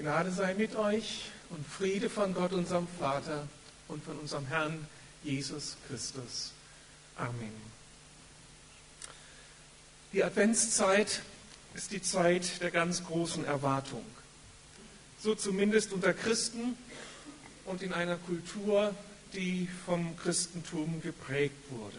Gnade 0.00 0.30
sei 0.30 0.54
mit 0.54 0.76
euch 0.76 1.26
und 1.50 1.66
Friede 1.66 2.08
von 2.08 2.32
Gott, 2.32 2.54
unserem 2.54 2.88
Vater 2.98 3.46
und 3.86 4.02
von 4.02 4.16
unserem 4.16 4.46
Herrn 4.46 4.86
Jesus 5.22 5.76
Christus. 5.86 6.52
Amen. 7.16 7.52
Die 10.14 10.24
Adventszeit 10.24 11.20
ist 11.74 11.92
die 11.92 12.00
Zeit 12.00 12.62
der 12.62 12.70
ganz 12.70 13.04
großen 13.04 13.44
Erwartung. 13.44 14.02
So 15.22 15.34
zumindest 15.34 15.92
unter 15.92 16.14
Christen 16.14 16.78
und 17.66 17.82
in 17.82 17.92
einer 17.92 18.16
Kultur, 18.16 18.94
die 19.34 19.68
vom 19.84 20.16
Christentum 20.16 21.02
geprägt 21.02 21.62
wurde. 21.68 21.98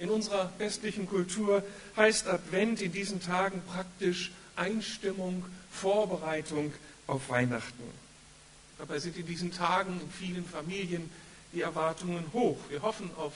In 0.00 0.10
unserer 0.10 0.52
westlichen 0.58 1.08
Kultur 1.08 1.62
heißt 1.96 2.26
Advent 2.26 2.82
in 2.82 2.90
diesen 2.90 3.22
Tagen 3.22 3.62
praktisch 3.68 4.32
Einstimmung, 4.56 5.44
Vorbereitung 5.70 6.72
auf 7.06 7.28
Weihnachten. 7.28 7.84
Dabei 8.78 8.98
sind 8.98 9.16
in 9.16 9.26
diesen 9.26 9.52
Tagen 9.52 10.00
in 10.00 10.10
vielen 10.10 10.44
Familien 10.44 11.10
die 11.52 11.60
Erwartungen 11.60 12.24
hoch. 12.32 12.58
Wir 12.68 12.82
hoffen 12.82 13.10
auf 13.16 13.34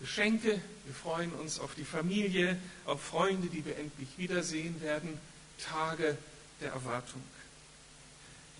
Geschenke, 0.00 0.60
wir 0.84 0.94
freuen 0.94 1.32
uns 1.32 1.58
auf 1.58 1.74
die 1.74 1.84
Familie, 1.84 2.56
auf 2.84 3.02
Freunde, 3.02 3.48
die 3.48 3.64
wir 3.64 3.76
endlich 3.76 4.08
wiedersehen 4.16 4.80
werden. 4.80 5.18
Tage 5.58 6.16
der 6.60 6.72
Erwartung. 6.72 7.22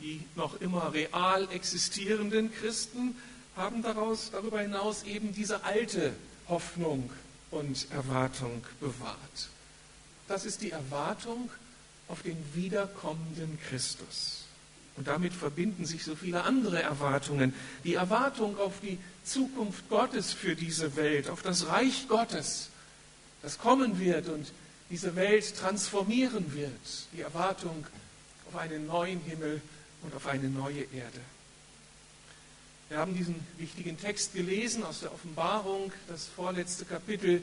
Die 0.00 0.25
noch 0.34 0.61
immer 0.61 0.92
real 0.92 1.48
existierenden 1.53 2.53
Christen 2.53 3.16
haben 3.56 3.83
daraus, 3.83 4.31
darüber 4.31 4.61
hinaus 4.61 5.03
eben 5.05 5.33
diese 5.33 5.64
alte 5.64 6.12
Hoffnung 6.48 7.11
und 7.50 7.91
Erwartung 7.91 8.64
bewahrt. 8.81 9.48
Das 10.28 10.44
ist 10.44 10.62
die 10.62 10.70
Erwartung 10.70 11.50
auf 12.09 12.23
den 12.23 12.37
wiederkommenden 12.55 13.59
Christus. 13.69 14.45
Und 14.97 15.06
damit 15.06 15.33
verbinden 15.33 15.84
sich 15.84 16.05
so 16.05 16.17
viele 16.17 16.42
andere 16.42 16.83
Erwartungen. 16.83 17.55
Die 17.84 17.95
Erwartung 17.95 18.59
auf 18.59 18.81
die 18.83 18.98
Zukunft 19.25 19.89
Gottes 19.89 20.33
für 20.33 20.56
diese 20.56 20.97
Welt, 20.97 21.31
auf 21.31 21.42
das 21.42 21.69
Reich 21.69 22.09
Gottes, 22.09 22.70
das 23.42 23.59
kommen 23.59 24.00
wird 24.00 24.28
und 24.28 24.53
diese 24.91 25.15
Welt 25.15 25.56
transformieren 25.56 26.53
wird. 26.55 26.70
Die 27.12 27.20
Erwartung 27.20 27.87
auf 28.48 28.56
einen 28.56 28.87
neuen 28.87 29.20
Himmel 29.20 29.61
und 30.03 30.15
auf 30.15 30.27
eine 30.27 30.48
neue 30.48 30.81
Erde. 30.81 31.20
Wir 32.89 32.98
haben 32.98 33.15
diesen 33.15 33.34
wichtigen 33.59 34.00
Text 34.00 34.33
gelesen 34.33 34.83
aus 34.83 35.00
der 35.00 35.12
Offenbarung, 35.12 35.93
das 36.09 36.27
vorletzte 36.27 36.87
Kapitel 36.87 37.43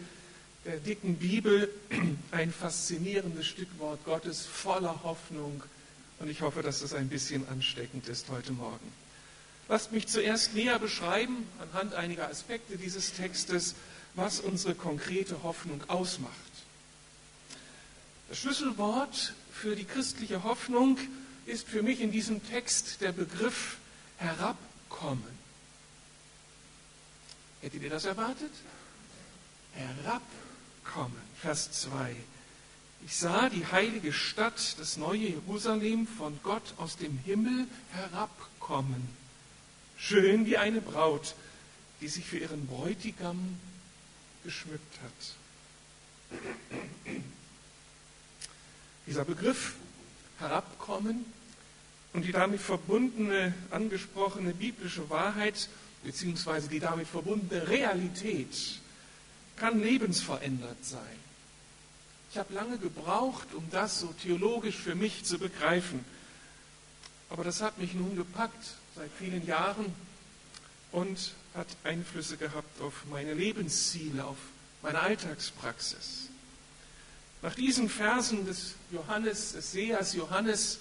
der 0.65 0.77
dicken 0.77 1.17
Bibel, 1.17 1.69
ein 2.31 2.51
faszinierendes 2.51 3.45
Stück 3.45 3.67
Wort 3.77 4.03
Gottes 4.03 4.45
voller 4.45 5.03
Hoffnung. 5.03 5.63
Und 6.19 6.29
ich 6.29 6.41
hoffe, 6.41 6.63
dass 6.63 6.79
das 6.79 6.93
ein 6.93 7.07
bisschen 7.07 7.47
ansteckend 7.49 8.07
ist 8.07 8.29
heute 8.29 8.51
Morgen. 8.51 8.91
Lasst 9.67 9.91
mich 9.91 10.07
zuerst 10.07 10.53
näher 10.53 10.79
beschreiben, 10.79 11.47
anhand 11.59 11.93
einiger 11.93 12.29
Aspekte 12.29 12.77
dieses 12.77 13.13
Textes, 13.13 13.75
was 14.15 14.39
unsere 14.39 14.75
konkrete 14.75 15.43
Hoffnung 15.43 15.83
ausmacht. 15.87 16.33
Das 18.29 18.39
Schlüsselwort 18.39 19.33
für 19.51 19.75
die 19.75 19.85
christliche 19.85 20.43
Hoffnung 20.43 20.97
ist 21.45 21.67
für 21.67 21.83
mich 21.83 22.01
in 22.01 22.11
diesem 22.11 22.43
Text 22.47 23.01
der 23.01 23.11
Begriff 23.11 23.77
herabkommen. 24.17 25.23
Hättet 27.61 27.83
ihr 27.83 27.89
das 27.89 28.05
erwartet? 28.05 28.51
Herabkommen. 30.85 31.17
Vers 31.41 31.71
2. 31.71 32.15
Ich 33.05 33.15
sah 33.15 33.49
die 33.49 33.65
heilige 33.65 34.13
Stadt, 34.13 34.77
das 34.79 34.97
neue 34.97 35.29
Jerusalem, 35.29 36.07
von 36.07 36.39
Gott 36.43 36.73
aus 36.77 36.97
dem 36.97 37.17
Himmel 37.19 37.67
herabkommen. 37.91 39.07
Schön 39.97 40.45
wie 40.45 40.57
eine 40.57 40.81
Braut, 40.81 41.35
die 42.01 42.07
sich 42.07 42.25
für 42.25 42.37
ihren 42.37 42.67
Bräutigam 42.67 43.59
geschmückt 44.43 44.99
hat. 45.03 46.39
Dieser 49.07 49.25
Begriff 49.25 49.75
herabkommen 50.39 51.25
und 52.13 52.25
die 52.25 52.31
damit 52.31 52.61
verbundene, 52.61 53.53
angesprochene 53.69 54.53
biblische 54.53 55.09
Wahrheit 55.09 55.69
beziehungsweise 56.03 56.69
die 56.69 56.79
damit 56.79 57.07
verbundene 57.07 57.67
Realität 57.67 58.79
kann 59.57 59.81
lebensverändert 59.81 60.83
sein. 60.83 61.19
Ich 62.31 62.37
habe 62.37 62.53
lange 62.53 62.77
gebraucht, 62.77 63.53
um 63.53 63.63
das 63.71 63.99
so 63.99 64.13
theologisch 64.21 64.75
für 64.75 64.95
mich 64.95 65.23
zu 65.23 65.39
begreifen. 65.39 66.03
Aber 67.29 67.43
das 67.43 67.61
hat 67.61 67.77
mich 67.77 67.93
nun 67.93 68.15
gepackt 68.15 68.75
seit 68.95 69.09
vielen 69.17 69.45
Jahren 69.45 69.93
und 70.91 71.33
hat 71.53 71.67
Einflüsse 71.83 72.37
gehabt 72.37 72.81
auf 72.81 73.05
meine 73.09 73.33
Lebensziele, 73.33 74.25
auf 74.25 74.37
meine 74.81 74.99
Alltagspraxis. 74.99 76.29
Nach 77.41 77.55
diesen 77.55 77.89
Versen 77.89 78.45
des 78.45 78.75
Johannes, 78.91 79.53
des 79.53 79.71
Sehers 79.71 80.13
Johannes, 80.13 80.79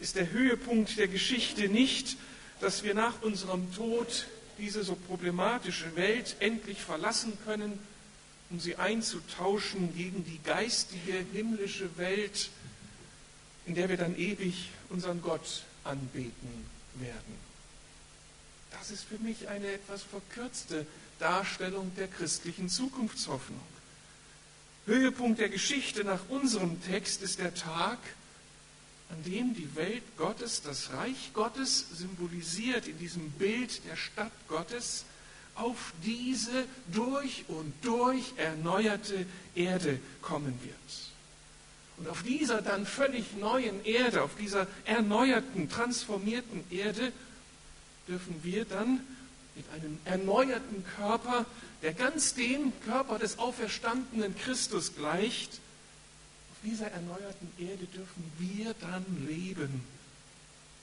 ist 0.00 0.16
der 0.16 0.30
Höhepunkt 0.30 0.96
der 0.98 1.08
Geschichte 1.08 1.68
nicht, 1.68 2.16
dass 2.60 2.82
wir 2.82 2.94
nach 2.94 3.22
unserem 3.22 3.74
Tod 3.74 4.26
diese 4.58 4.84
so 4.84 4.94
problematische 4.94 5.94
Welt 5.96 6.36
endlich 6.40 6.80
verlassen 6.80 7.36
können, 7.44 7.78
um 8.50 8.60
sie 8.60 8.76
einzutauschen 8.76 9.94
gegen 9.96 10.24
die 10.24 10.40
geistige 10.42 11.24
himmlische 11.32 11.96
Welt, 11.98 12.50
in 13.66 13.74
der 13.74 13.88
wir 13.88 13.96
dann 13.96 14.16
ewig 14.16 14.70
unseren 14.88 15.20
Gott 15.20 15.64
anbeten 15.84 16.66
werden. 16.94 17.48
Das 18.70 18.90
ist 18.90 19.04
für 19.04 19.18
mich 19.18 19.48
eine 19.48 19.72
etwas 19.72 20.02
verkürzte 20.02 20.86
Darstellung 21.18 21.94
der 21.96 22.08
christlichen 22.08 22.68
Zukunftshoffnung. 22.68 23.60
Höhepunkt 24.86 25.40
der 25.40 25.50
Geschichte 25.50 26.04
nach 26.04 26.28
unserem 26.28 26.82
Text 26.82 27.22
ist 27.22 27.40
der 27.40 27.54
Tag, 27.54 27.98
an 29.10 29.22
dem 29.24 29.54
die 29.54 29.74
Welt 29.74 30.02
Gottes, 30.16 30.62
das 30.62 30.92
Reich 30.92 31.32
Gottes, 31.34 31.86
symbolisiert 31.92 32.86
in 32.86 32.98
diesem 32.98 33.30
Bild 33.32 33.84
der 33.86 33.96
Stadt 33.96 34.32
Gottes, 34.48 35.04
auf 35.58 35.92
diese 36.04 36.64
durch 36.92 37.44
und 37.48 37.72
durch 37.82 38.32
erneuerte 38.36 39.26
Erde 39.54 39.98
kommen 40.22 40.58
wird. 40.62 40.74
Und 41.98 42.08
auf 42.08 42.22
dieser 42.22 42.62
dann 42.62 42.86
völlig 42.86 43.36
neuen 43.36 43.84
Erde, 43.84 44.22
auf 44.22 44.36
dieser 44.36 44.66
erneuerten, 44.84 45.68
transformierten 45.68 46.64
Erde, 46.70 47.12
dürfen 48.06 48.36
wir 48.42 48.64
dann 48.64 49.00
mit 49.56 49.64
einem 49.72 49.98
erneuerten 50.04 50.84
Körper, 50.96 51.44
der 51.82 51.92
ganz 51.92 52.34
dem 52.34 52.72
Körper 52.84 53.18
des 53.18 53.38
auferstandenen 53.38 54.36
Christus 54.36 54.94
gleicht, 54.94 55.60
dieser 56.64 56.90
erneuerten 56.90 57.50
Erde 57.58 57.86
dürfen 57.86 58.32
wir 58.38 58.74
dann 58.80 59.04
leben, 59.26 59.82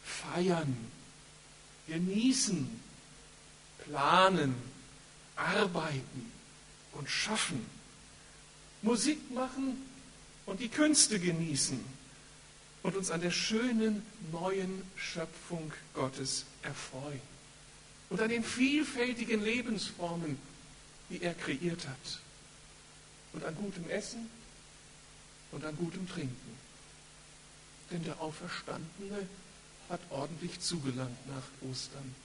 feiern, 0.03 0.75
genießen, 1.87 2.69
planen, 3.85 4.55
arbeiten 5.35 6.31
und 6.93 7.09
schaffen, 7.09 7.65
Musik 8.81 9.31
machen 9.33 9.81
und 10.45 10.59
die 10.59 10.69
Künste 10.69 11.19
genießen 11.19 11.83
und 12.83 12.95
uns 12.95 13.11
an 13.11 13.21
der 13.21 13.31
schönen 13.31 14.05
neuen 14.31 14.83
Schöpfung 14.95 15.71
Gottes 15.93 16.45
erfreuen 16.61 17.21
und 18.09 18.21
an 18.21 18.29
den 18.29 18.43
vielfältigen 18.43 19.43
Lebensformen, 19.43 20.37
die 21.09 21.21
er 21.21 21.33
kreiert 21.33 21.87
hat 21.87 22.19
und 23.33 23.43
an 23.43 23.55
gutem 23.55 23.89
Essen 23.89 24.29
und 25.51 25.65
an 25.65 25.75
gutem 25.77 26.07
Trinken. 26.07 26.55
Denn 27.91 28.03
der 28.03 28.19
Auferstandene 28.21 29.27
hat 29.89 29.99
ordentlich 30.09 30.59
zugelangt 30.59 31.27
nach 31.27 31.69
Ostern 31.69 32.15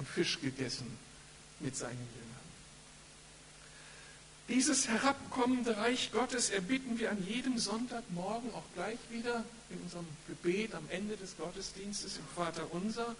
und 0.00 0.08
Fisch 0.08 0.40
gegessen 0.40 0.86
mit 1.60 1.76
seinen 1.76 1.92
Jüngern. 1.92 2.30
Dieses 4.48 4.88
herabkommende 4.88 5.76
Reich 5.76 6.10
Gottes 6.10 6.48
erbitten 6.48 6.98
wir 6.98 7.10
an 7.10 7.22
jedem 7.28 7.58
Sonntagmorgen 7.58 8.50
auch 8.54 8.64
gleich 8.74 8.98
wieder 9.10 9.44
in 9.68 9.78
unserem 9.82 10.06
Gebet 10.26 10.74
am 10.74 10.88
Ende 10.88 11.18
des 11.18 11.36
Gottesdienstes 11.36 12.16
im 12.16 12.24
Vater 12.34 12.66
unser. 12.72 13.14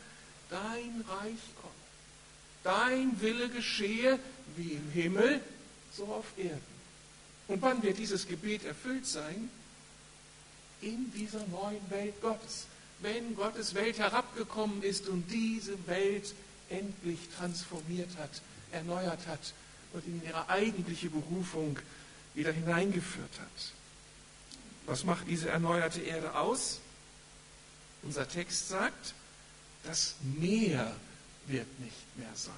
Dein 0.49 1.05
Reich 1.07 1.39
komme, 1.61 1.75
dein 2.65 3.21
Wille 3.21 3.51
geschehe 3.51 4.19
wie 4.57 4.73
im 4.73 4.91
Himmel, 4.91 5.41
so 5.95 6.07
auf 6.07 6.25
Erden. 6.39 6.61
Und 7.47 7.61
wann 7.61 7.83
wird 7.83 7.99
dieses 7.99 8.27
Gebet 8.27 8.65
erfüllt 8.65 9.07
sein? 9.07 9.51
In 10.81 11.13
dieser 11.13 11.47
neuen 11.49 11.91
Welt 11.91 12.19
Gottes. 12.23 12.65
Wenn 13.01 13.37
Gottes 13.37 13.75
Welt 13.75 13.99
herabgekommen 13.99 14.83
ist 14.83 15.09
und 15.09 15.31
diese 15.31 15.77
Welt 15.87 16.35
endlich 16.71 17.19
transformiert 17.37 18.11
hat, 18.19 18.31
erneuert 18.73 19.27
hat 19.27 19.53
und 19.93 20.07
in 20.07 20.23
ihre 20.25 20.49
eigentliche 20.49 21.11
Berufung 21.11 21.79
wieder 22.35 22.53
hineingeführt 22.53 23.41
hat. 23.41 23.73
Was 24.87 25.05
macht 25.05 25.29
diese 25.29 25.49
erneuerte 25.49 26.01
Erde 26.01 26.35
aus? 26.35 26.81
Unser 28.03 28.27
Text 28.29 28.69
sagt, 28.69 29.15
das 29.85 30.17
Meer 30.39 30.95
wird 31.47 31.67
nicht 31.81 32.17
mehr 32.17 32.35
sein. 32.35 32.55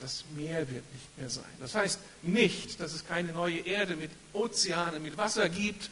Das 0.00 0.24
Meer 0.34 0.60
wird 0.70 0.84
nicht 0.92 1.18
mehr 1.18 1.28
sein. 1.28 1.44
Das 1.60 1.74
heißt 1.74 1.98
nicht, 2.22 2.80
dass 2.80 2.92
es 2.94 3.06
keine 3.06 3.32
neue 3.32 3.58
Erde 3.58 3.96
mit 3.96 4.10
Ozeanen, 4.32 5.02
mit 5.02 5.16
Wasser 5.16 5.48
gibt. 5.48 5.90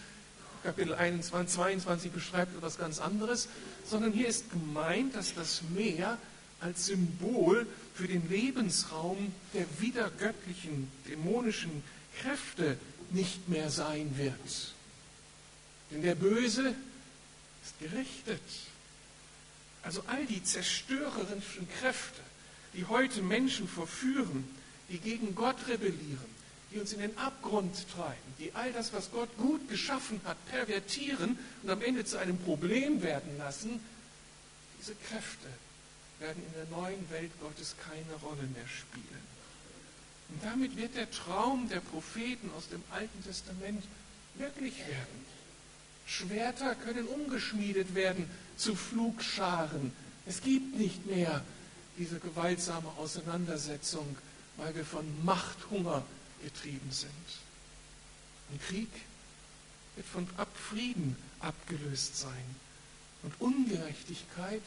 Kapitel 0.62 0.94
21, 0.94 1.54
22 1.54 2.12
beschreibt 2.12 2.56
etwas 2.56 2.78
ganz 2.78 3.00
anderes, 3.00 3.48
sondern 3.84 4.12
hier 4.12 4.28
ist 4.28 4.50
gemeint, 4.50 5.14
dass 5.14 5.34
das 5.34 5.62
Meer 5.74 6.18
als 6.60 6.86
Symbol 6.86 7.66
für 7.94 8.08
den 8.08 8.28
Lebensraum 8.28 9.32
der 9.54 9.66
wiedergöttlichen, 9.80 10.90
dämonischen 11.08 11.82
Kräfte 12.20 12.78
nicht 13.10 13.48
mehr 13.48 13.70
sein 13.70 14.16
wird. 14.16 14.74
Denn 15.90 16.02
der 16.02 16.14
Böse 16.14 16.74
ist 17.64 17.78
gerichtet. 17.78 18.40
Also 19.82 20.02
all 20.06 20.26
die 20.26 20.42
zerstörerischen 20.42 21.68
Kräfte, 21.80 22.20
die 22.74 22.84
heute 22.84 23.22
Menschen 23.22 23.68
verführen, 23.68 24.44
die 24.90 24.98
gegen 24.98 25.34
Gott 25.34 25.56
rebellieren, 25.68 26.38
die 26.70 26.78
uns 26.78 26.92
in 26.92 27.00
den 27.00 27.16
Abgrund 27.16 27.74
treiben, 27.94 28.34
die 28.38 28.52
all 28.54 28.72
das, 28.72 28.92
was 28.92 29.10
Gott 29.10 29.34
gut 29.38 29.68
geschaffen 29.70 30.20
hat, 30.24 30.36
pervertieren 30.50 31.38
und 31.62 31.70
am 31.70 31.80
Ende 31.80 32.04
zu 32.04 32.18
einem 32.18 32.38
Problem 32.38 33.02
werden 33.02 33.38
lassen, 33.38 33.80
diese 34.78 34.94
Kräfte 34.94 35.48
werden 36.20 36.42
in 36.44 36.52
der 36.54 36.78
neuen 36.78 37.10
Welt 37.10 37.30
Gottes 37.40 37.74
keine 37.78 38.14
Rolle 38.22 38.42
mehr 38.54 38.68
spielen. 38.68 39.28
Und 40.30 40.44
damit 40.44 40.76
wird 40.76 40.94
der 40.94 41.10
Traum 41.10 41.68
der 41.68 41.80
Propheten 41.80 42.50
aus 42.56 42.68
dem 42.68 42.82
Alten 42.90 43.24
Testament 43.24 43.84
wirklich 44.34 44.78
werden. 44.78 45.26
Schwerter 46.06 46.74
können 46.74 47.06
umgeschmiedet 47.06 47.94
werden 47.94 48.28
zu 48.56 48.74
Flugscharen. 48.74 49.92
Es 50.26 50.42
gibt 50.42 50.76
nicht 50.76 51.06
mehr 51.06 51.44
diese 51.98 52.18
gewaltsame 52.18 52.88
Auseinandersetzung, 52.98 54.16
weil 54.56 54.74
wir 54.74 54.84
von 54.84 55.04
Machthunger 55.24 56.04
getrieben 56.42 56.90
sind. 56.90 57.10
Und 58.50 58.62
Krieg 58.62 58.90
wird 59.96 60.06
von 60.06 60.26
Frieden 60.54 61.16
abgelöst 61.40 62.16
sein. 62.16 62.56
Und 63.22 63.34
Ungerechtigkeit 63.40 64.62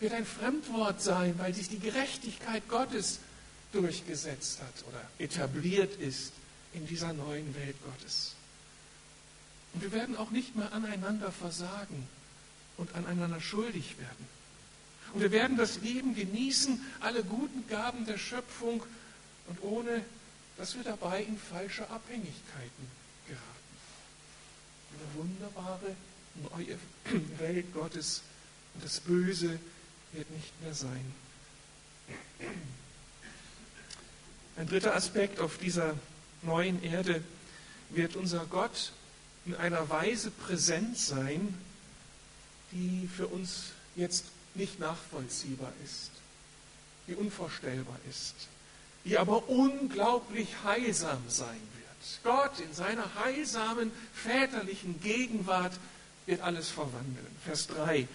wird 0.00 0.12
ein 0.12 0.26
Fremdwort 0.26 1.00
sein, 1.00 1.34
weil 1.38 1.54
sich 1.54 1.68
die 1.68 1.78
Gerechtigkeit 1.78 2.68
Gottes 2.68 3.20
durchgesetzt 3.72 4.60
hat 4.60 4.84
oder 4.88 5.00
etabliert 5.18 5.96
ist 5.96 6.32
in 6.72 6.86
dieser 6.86 7.12
neuen 7.12 7.54
Welt 7.54 7.76
Gottes. 7.84 8.34
Und 9.72 9.82
wir 9.82 9.92
werden 9.92 10.16
auch 10.16 10.30
nicht 10.30 10.56
mehr 10.56 10.72
aneinander 10.72 11.32
versagen 11.32 12.08
und 12.76 12.94
aneinander 12.94 13.40
schuldig 13.40 13.98
werden. 13.98 14.36
Und 15.12 15.20
wir 15.20 15.30
werden 15.30 15.56
das 15.56 15.80
Leben 15.80 16.14
genießen, 16.14 16.80
alle 17.00 17.22
guten 17.22 17.66
Gaben 17.68 18.06
der 18.06 18.18
Schöpfung 18.18 18.82
und 19.48 19.62
ohne, 19.62 20.04
dass 20.58 20.74
wir 20.74 20.82
dabei 20.82 21.22
in 21.22 21.38
falsche 21.38 21.88
Abhängigkeiten 21.90 22.90
geraten. 23.26 23.44
Eine 24.92 25.22
wunderbare 25.22 25.96
neue 26.50 26.78
Welt 27.38 27.72
Gottes 27.72 28.22
und 28.74 28.84
das 28.84 29.00
Böse 29.00 29.58
wird 30.12 30.30
nicht 30.30 30.62
mehr 30.62 30.74
sein. 30.74 31.14
Ein 34.56 34.68
dritter 34.68 34.94
Aspekt 34.94 35.40
auf 35.40 35.58
dieser 35.58 35.94
neuen 36.42 36.82
Erde 36.82 37.22
wird 37.90 38.16
unser 38.16 38.46
Gott 38.46 38.92
in 39.44 39.54
einer 39.54 39.88
Weise 39.90 40.30
präsent 40.30 40.98
sein, 40.98 41.54
die 42.72 43.08
für 43.14 43.26
uns 43.26 43.72
jetzt 43.94 44.24
nicht 44.54 44.80
nachvollziehbar 44.80 45.72
ist, 45.84 46.10
die 47.06 47.14
unvorstellbar 47.14 47.98
ist, 48.08 48.34
die 49.04 49.18
aber 49.18 49.48
unglaublich 49.48 50.48
heilsam 50.64 51.22
sein 51.28 51.48
wird. 51.48 52.24
Gott 52.24 52.58
in 52.60 52.72
seiner 52.72 53.14
heilsamen 53.14 53.92
väterlichen 54.14 55.00
Gegenwart 55.00 55.78
wird 56.26 56.40
alles 56.40 56.70
verwandeln. 56.70 57.36
Vers 57.44 57.66
3. 57.68 58.08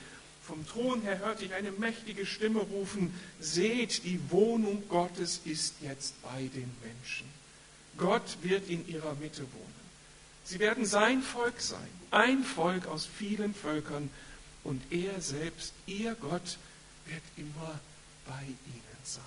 Vom 0.51 0.67
Thron 0.67 1.01
her 1.03 1.19
hörte 1.19 1.45
ich 1.45 1.53
eine 1.53 1.71
mächtige 1.71 2.25
Stimme 2.25 2.59
rufen, 2.59 3.13
seht, 3.39 4.03
die 4.03 4.19
Wohnung 4.31 4.83
Gottes 4.89 5.39
ist 5.45 5.75
jetzt 5.79 6.21
bei 6.21 6.41
den 6.53 6.69
Menschen. 6.83 7.25
Gott 7.95 8.37
wird 8.41 8.67
in 8.67 8.85
ihrer 8.85 9.15
Mitte 9.15 9.43
wohnen. 9.43 9.81
Sie 10.43 10.59
werden 10.59 10.85
sein 10.85 11.21
Volk 11.21 11.61
sein, 11.61 11.87
ein 12.11 12.43
Volk 12.43 12.85
aus 12.87 13.05
vielen 13.05 13.53
Völkern, 13.53 14.09
und 14.65 14.81
er 14.91 15.21
selbst, 15.21 15.71
ihr 15.85 16.15
Gott, 16.15 16.57
wird 17.05 17.23
immer 17.37 17.79
bei 18.27 18.43
ihnen 18.43 19.03
sein. 19.05 19.23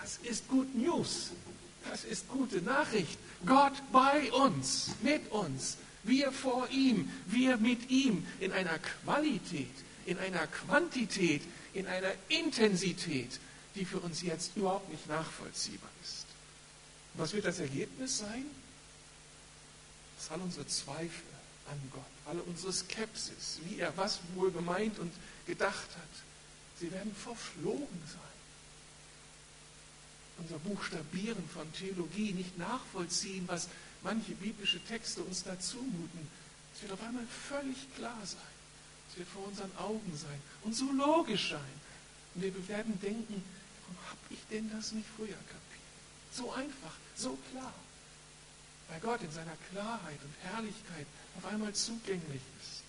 Das 0.00 0.16
ist 0.22 0.48
Good 0.48 0.74
News. 0.74 1.32
Das 1.90 2.04
ist 2.04 2.26
gute 2.30 2.62
Nachricht. 2.62 3.18
Gott 3.44 3.74
bei 3.92 4.32
uns, 4.32 4.92
mit 5.02 5.30
uns, 5.30 5.76
wir 6.02 6.32
vor 6.32 6.66
ihm, 6.70 7.10
wir 7.26 7.58
mit 7.58 7.90
ihm 7.90 8.26
in 8.40 8.52
einer 8.52 8.78
Qualität, 8.78 9.68
in 10.08 10.18
einer 10.18 10.46
Quantität, 10.46 11.42
in 11.74 11.86
einer 11.86 12.12
Intensität, 12.28 13.38
die 13.74 13.84
für 13.84 13.98
uns 13.98 14.22
jetzt 14.22 14.56
überhaupt 14.56 14.88
nicht 14.88 15.06
nachvollziehbar 15.06 15.90
ist. 16.02 16.24
Was 17.14 17.34
wird 17.34 17.44
das 17.44 17.58
Ergebnis 17.58 18.18
sein? 18.18 18.46
Dass 20.16 20.30
all 20.30 20.40
unsere 20.40 20.66
Zweifel 20.66 21.26
an 21.70 21.78
Gott, 21.92 22.02
alle 22.24 22.42
unsere 22.42 22.72
Skepsis, 22.72 23.58
wie 23.64 23.80
er 23.80 23.94
was 23.98 24.20
wohl 24.34 24.50
gemeint 24.50 24.98
und 24.98 25.12
gedacht 25.46 25.90
hat, 25.90 26.22
sie 26.80 26.90
werden 26.90 27.14
verflogen 27.14 28.02
sein. 28.06 28.22
Unser 30.38 30.58
Buchstabieren 30.60 31.46
von 31.52 31.70
Theologie 31.74 32.32
nicht 32.32 32.56
nachvollziehen, 32.56 33.44
was 33.46 33.68
manche 34.02 34.32
biblische 34.32 34.80
Texte 34.86 35.20
uns 35.22 35.42
da 35.42 35.60
zumuten. 35.60 36.28
Es 36.74 36.82
wird 36.82 36.92
auf 36.92 37.02
einmal 37.02 37.26
völlig 37.48 37.76
klar 37.94 38.18
sein. 38.24 38.57
Es 39.18 39.26
wird 39.26 39.34
vor 39.34 39.48
unseren 39.48 39.76
Augen 39.78 40.16
sein 40.16 40.40
und 40.62 40.76
so 40.76 40.92
logisch 40.92 41.50
sein. 41.50 41.80
Und 42.36 42.42
wir 42.42 42.68
werden 42.68 43.00
denken, 43.00 43.42
warum 43.82 43.96
habe 44.10 44.20
ich 44.30 44.38
denn 44.48 44.70
das 44.70 44.92
nicht 44.92 45.08
früher 45.16 45.26
kapiert? 45.26 45.88
So 46.30 46.52
einfach, 46.52 46.94
so 47.16 47.36
klar. 47.50 47.74
Weil 48.88 49.00
Gott 49.00 49.20
in 49.22 49.32
seiner 49.32 49.56
Klarheit 49.72 50.20
und 50.22 50.52
Herrlichkeit 50.52 51.06
auf 51.36 51.46
einmal 51.46 51.74
zugänglich 51.74 52.42
ist. 52.62 52.82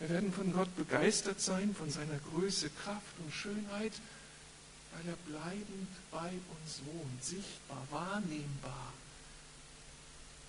Wir 0.00 0.08
werden 0.08 0.32
von 0.32 0.52
Gott 0.52 0.74
begeistert 0.74 1.40
sein, 1.40 1.76
von 1.76 1.90
seiner 1.92 2.18
Größe, 2.32 2.68
Kraft 2.82 3.20
und 3.22 3.32
Schönheit, 3.32 3.92
weil 4.94 5.12
er 5.12 5.16
bleibend 5.30 5.88
bei 6.10 6.30
uns 6.30 6.80
wohnt, 6.86 7.24
sichtbar, 7.24 7.86
wahrnehmbar 7.92 8.92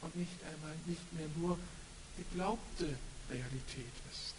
und 0.02 0.16
nicht 0.16 0.44
einmal 0.44 0.76
nicht 0.88 1.14
mehr 1.14 1.28
nur 1.38 1.60
geglaubte 2.18 2.98
Realität 3.30 3.94
ist. 4.12 4.39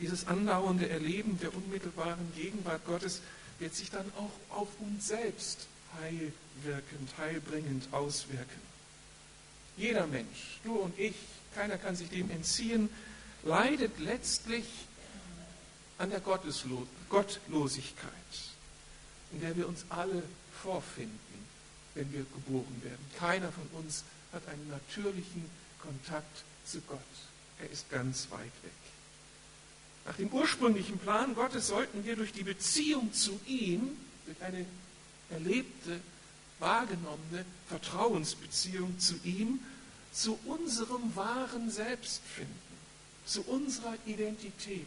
Dieses 0.00 0.26
andauernde 0.26 0.88
Erleben 0.88 1.38
der 1.40 1.54
unmittelbaren 1.54 2.32
Gegenwart 2.34 2.84
Gottes 2.84 3.20
wird 3.58 3.74
sich 3.74 3.90
dann 3.90 4.10
auch 4.16 4.56
auf 4.56 4.68
uns 4.80 5.08
selbst 5.08 5.68
heilwirkend, 6.00 7.16
heilbringend 7.18 7.92
auswirken. 7.92 8.60
Jeder 9.76 10.06
Mensch, 10.06 10.58
du 10.64 10.74
und 10.74 10.98
ich, 10.98 11.14
keiner 11.54 11.78
kann 11.78 11.96
sich 11.96 12.08
dem 12.08 12.30
entziehen, 12.30 12.88
leidet 13.44 13.98
letztlich 13.98 14.64
an 15.98 16.10
der 16.10 16.20
Gottlosigkeit, 16.20 18.10
in 19.32 19.40
der 19.40 19.56
wir 19.56 19.68
uns 19.68 19.84
alle 19.88 20.22
vorfinden, 20.62 21.18
wenn 21.94 22.12
wir 22.12 22.24
geboren 22.34 22.80
werden. 22.82 23.04
Keiner 23.18 23.52
von 23.52 23.68
uns 23.80 24.04
hat 24.32 24.46
einen 24.48 24.68
natürlichen 24.68 25.44
Kontakt 25.80 26.42
zu 26.64 26.80
Gott. 26.82 26.98
Er 27.60 27.70
ist 27.70 27.88
ganz 27.90 28.28
weit 28.30 28.52
weg. 28.62 28.83
Nach 30.04 30.16
dem 30.16 30.28
ursprünglichen 30.28 30.98
Plan 30.98 31.34
Gottes 31.34 31.68
sollten 31.68 32.04
wir 32.04 32.16
durch 32.16 32.32
die 32.32 32.42
Beziehung 32.42 33.12
zu 33.12 33.40
ihm, 33.46 33.96
durch 34.26 34.42
eine 34.42 34.66
erlebte, 35.30 36.00
wahrgenommene 36.58 37.44
Vertrauensbeziehung 37.68 38.98
zu 38.98 39.14
ihm, 39.24 39.60
zu 40.12 40.38
unserem 40.44 41.16
wahren 41.16 41.70
Selbst 41.70 42.22
finden, 42.24 42.54
zu 43.26 43.42
unserer 43.42 43.96
Identität, 44.06 44.86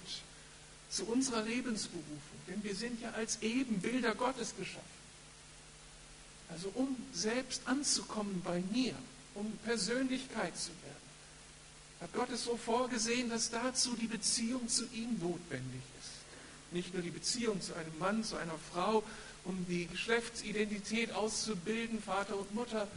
zu 0.89 1.05
unserer 1.05 1.43
Lebensberufung. 1.43 2.37
Denn 2.47 2.63
wir 2.63 2.75
sind 2.75 3.01
ja 3.01 3.11
als 3.11 3.41
Ebenbilder 3.41 4.15
Gottes 4.15 4.55
geschaffen. 4.55 4.97
Also 6.49 6.71
um 6.75 6.95
selbst 7.11 7.63
anzukommen 7.65 8.41
bei 8.43 8.63
mir, 8.71 8.93
um 9.33 9.51
Persönlichkeit 9.65 10.57
zu 10.57 10.69
werden 10.83 10.96
hat 12.01 12.13
Gott 12.13 12.29
es 12.29 12.43
so 12.43 12.57
vorgesehen, 12.57 13.29
dass 13.29 13.49
dazu 13.49 13.95
die 13.95 14.07
Beziehung 14.07 14.67
zu 14.67 14.85
ihm 14.93 15.17
notwendig 15.19 15.81
ist. 15.99 16.11
Nicht 16.71 16.93
nur 16.93 17.01
die 17.01 17.09
Beziehung 17.09 17.61
zu 17.61 17.73
einem 17.75 17.97
Mann, 17.97 18.23
zu 18.23 18.35
einer 18.35 18.57
Frau, 18.71 19.03
um 19.45 19.65
die 19.67 19.87
Geschlechtsidentität 19.87 21.13
auszubilden, 21.13 22.01
Vater 22.01 22.37
und 22.37 22.53
Mutter, 22.53 22.87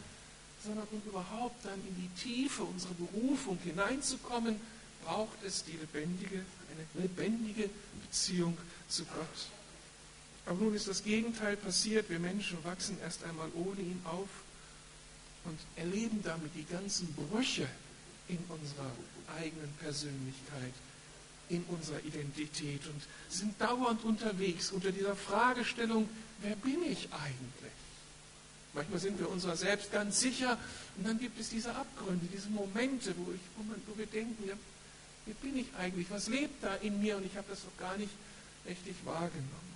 sondern 0.65 0.87
um 0.91 1.03
überhaupt 1.07 1.65
dann 1.65 1.81
in 1.89 1.97
die 1.97 2.21
Tiefe 2.21 2.63
unserer 2.65 2.95
Berufung 2.95 3.59
hineinzukommen, 3.65 4.61
braucht 5.05 5.43
es 5.47 5.65
die 5.65 5.73
lebendige, 5.73 6.45
eine 6.73 7.03
lebendige 7.03 7.71
Beziehung 8.03 8.59
zu 8.89 9.05
Gott. 9.05 9.49
Aber 10.47 10.59
nun 10.59 10.75
ist 10.75 10.89
das 10.89 11.05
Gegenteil 11.05 11.57
passiert. 11.57 12.11
Wir 12.11 12.19
Menschen 12.19 12.63
wachsen 12.65 12.99
erst 13.03 13.25
einmal 13.25 13.49
ohne 13.55 13.81
ihn 13.81 14.01
auf 14.05 14.29
und 15.45 15.59
erleben 15.77 16.21
damit 16.23 16.55
die 16.55 16.65
ganzen 16.65 17.15
Brüche 17.15 17.69
in 18.31 18.39
unserer 18.49 18.91
eigenen 19.39 19.73
Persönlichkeit, 19.81 20.73
in 21.49 21.65
unserer 21.65 22.01
Identität 22.05 22.81
und 22.87 23.03
sind 23.29 23.61
dauernd 23.61 24.05
unterwegs 24.05 24.71
unter 24.71 24.93
dieser 24.93 25.17
Fragestellung, 25.17 26.09
wer 26.43 26.57
bin 26.57 26.83
ich 26.85 27.09
eigentlich? 27.13 27.73
Manchmal 28.73 29.01
sind 29.01 29.19
wir 29.19 29.29
unserer 29.29 29.57
selbst 29.57 29.91
ganz 29.91 30.21
sicher 30.21 30.57
und 30.97 31.07
dann 31.07 31.19
gibt 31.19 31.41
es 31.41 31.49
diese 31.49 31.75
Abgründe, 31.75 32.27
diese 32.33 32.49
Momente, 32.51 33.15
wo, 33.17 33.33
ich, 33.33 33.41
wo, 33.57 33.99
wir 33.99 34.07
denken, 34.07 34.49
ja, 34.49 34.55
wer 35.27 35.35
bin 35.35 35.57
ich 35.57 35.67
eigentlich? 35.77 36.09
Was 36.11 36.29
lebt 36.29 36.63
da 36.63 36.77
in 36.77 37.01
mir? 37.01 37.17
Und 37.17 37.27
ich 37.27 37.37
habe 37.37 37.49
das 37.51 37.65
noch 37.65 37.77
gar 37.79 37.97
nicht 37.97 38.13
richtig 38.67 38.95
wahrgenommen. 39.05 39.71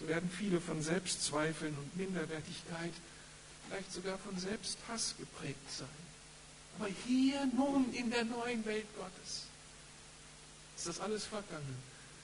So 0.00 0.08
werden 0.08 0.30
viele 0.30 0.60
von 0.60 0.80
Selbstzweifeln 0.80 1.76
und 1.76 1.96
Minderwertigkeit, 1.96 2.92
vielleicht 3.68 3.92
sogar 3.92 4.16
von 4.18 4.38
Selbsthass 4.38 5.14
geprägt 5.18 5.70
sein. 5.70 6.07
Aber 6.78 6.88
hier 7.06 7.44
nun 7.46 7.92
in 7.92 8.10
der 8.10 8.24
neuen 8.24 8.64
Welt 8.64 8.86
Gottes 8.96 9.44
ist 10.76 10.86
das 10.86 11.00
alles 11.00 11.24
vergangen. 11.24 11.76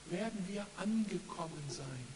Werden 0.05 0.45
wir 0.47 0.65
angekommen 0.77 1.63
sein, 1.67 2.07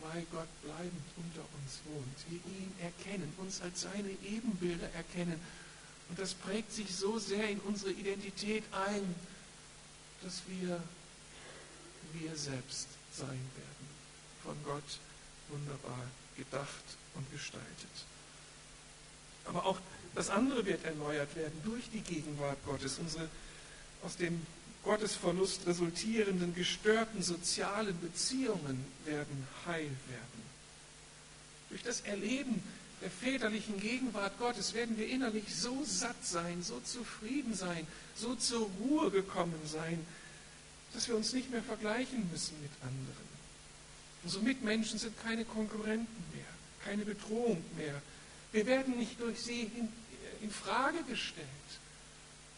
weil 0.00 0.26
Gott 0.32 0.48
bleibend 0.62 1.04
unter 1.16 1.42
uns 1.58 1.80
wohnt. 1.84 2.16
Wir 2.28 2.38
ihn 2.38 2.72
erkennen, 2.80 3.32
uns 3.38 3.60
als 3.60 3.82
seine 3.82 4.10
Ebenbilder 4.24 4.90
erkennen. 4.94 5.40
Und 6.08 6.18
das 6.18 6.34
prägt 6.34 6.72
sich 6.72 6.92
so 6.92 7.18
sehr 7.18 7.48
in 7.48 7.60
unsere 7.60 7.92
Identität 7.92 8.64
ein, 8.72 9.14
dass 10.22 10.42
wir 10.48 10.82
wir 12.12 12.36
selbst 12.36 12.88
sein 13.12 13.28
werden. 13.28 13.88
Von 14.42 14.56
Gott 14.64 14.98
wunderbar 15.50 16.02
gedacht 16.36 16.84
und 17.14 17.30
gestaltet. 17.30 17.90
Aber 19.44 19.64
auch 19.64 19.78
das 20.14 20.30
andere 20.30 20.66
wird 20.66 20.84
erneuert 20.84 21.34
werden 21.36 21.58
durch 21.64 21.84
die 21.92 22.00
Gegenwart 22.00 22.58
Gottes. 22.64 22.98
Unsere 22.98 23.28
aus 24.02 24.16
dem 24.16 24.44
Gottesverlust 24.82 25.66
resultierenden 25.66 26.54
gestörten 26.54 27.22
sozialen 27.22 27.98
Beziehungen 28.00 28.84
werden 29.04 29.46
heil 29.66 29.90
werden. 30.08 30.40
Durch 31.68 31.82
das 31.82 32.00
Erleben 32.00 32.62
der 33.02 33.10
väterlichen 33.10 33.78
Gegenwart 33.80 34.38
Gottes 34.38 34.74
werden 34.74 34.98
wir 34.98 35.08
innerlich 35.08 35.54
so 35.54 35.84
satt 35.84 36.24
sein, 36.24 36.62
so 36.62 36.80
zufrieden 36.80 37.54
sein, 37.54 37.86
so 38.14 38.34
zur 38.34 38.68
Ruhe 38.80 39.10
gekommen 39.10 39.60
sein, 39.66 40.04
dass 40.92 41.08
wir 41.08 41.16
uns 41.16 41.32
nicht 41.32 41.50
mehr 41.50 41.62
vergleichen 41.62 42.28
müssen 42.30 42.54
mit 42.60 42.72
anderen. 42.82 43.30
Unsere 44.24 44.44
Mitmenschen 44.44 44.98
sind 44.98 45.18
keine 45.22 45.44
Konkurrenten 45.44 46.24
mehr, 46.34 46.44
keine 46.84 47.04
Bedrohung 47.04 47.62
mehr. 47.76 48.02
Wir 48.52 48.66
werden 48.66 48.96
nicht 48.98 49.20
durch 49.20 49.40
sie 49.40 49.62
in, 49.62 49.88
in 50.42 50.50
Frage 50.50 51.02
gestellt, 51.04 51.46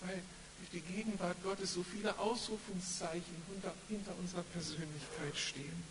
weil 0.01 0.23
durch 0.59 0.83
die 0.83 0.93
Gegenwart 0.95 1.37
Gottes 1.43 1.75
so 1.75 1.83
viele 1.83 2.19
Ausrufungszeichen 2.19 3.37
hinter, 3.53 3.75
hinter 3.89 4.13
unserer 4.19 4.43
Persönlichkeit 4.43 5.37
stehen. 5.37 5.85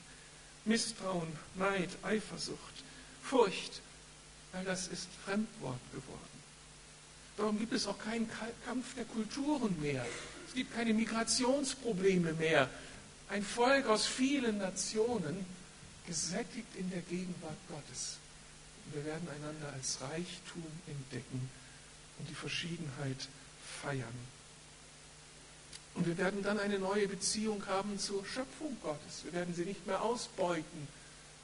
Misstrauen, 0.66 1.28
Neid, 1.56 1.90
Eifersucht, 2.04 2.84
Furcht, 3.24 3.82
all 4.54 4.64
das 4.64 4.88
ist 4.88 5.08
Fremdwort 5.26 5.80
geworden. 5.92 6.32
Darum 7.38 7.58
gibt 7.58 7.74
es 7.74 7.88
auch 7.88 7.98
keinen 7.98 8.30
Kampf 8.66 8.96
der 8.96 9.06
Kulturen 9.06 9.80
mehr. 9.82 10.06
Es 10.48 10.54
gibt 10.54 10.74
keine 10.74 10.94
Migrationsprobleme 10.94 12.34
mehr. 12.34 12.70
Ein 13.30 13.44
Volk 13.44 13.88
aus 13.88 14.06
vielen 14.06 14.58
Nationen, 14.58 15.46
gesättigt 16.06 16.76
in 16.76 16.90
der 16.90 17.02
Gegenwart 17.02 17.58
Gottes. 17.70 18.18
Und 18.92 18.98
wir 18.98 19.06
werden 19.06 19.28
einander 19.30 19.72
als 19.74 20.02
Reichtum 20.02 20.66
entdecken 20.86 21.50
und 22.20 22.30
die 22.30 22.36
Verschiedenheit 22.36 23.30
feiern. 23.82 24.28
Und 25.94 26.08
wir 26.08 26.18
werden 26.18 26.44
dann 26.44 26.60
eine 26.60 26.78
neue 26.78 27.08
Beziehung 27.08 27.66
haben 27.68 27.98
zur 28.00 28.26
Schöpfung 28.26 28.76
Gottes. 28.84 29.24
Wir 29.24 29.32
werden 29.32 29.54
sie 29.54 29.64
nicht 29.64 29.88
mehr 29.88 30.02
ausbeuten, 30.02 30.88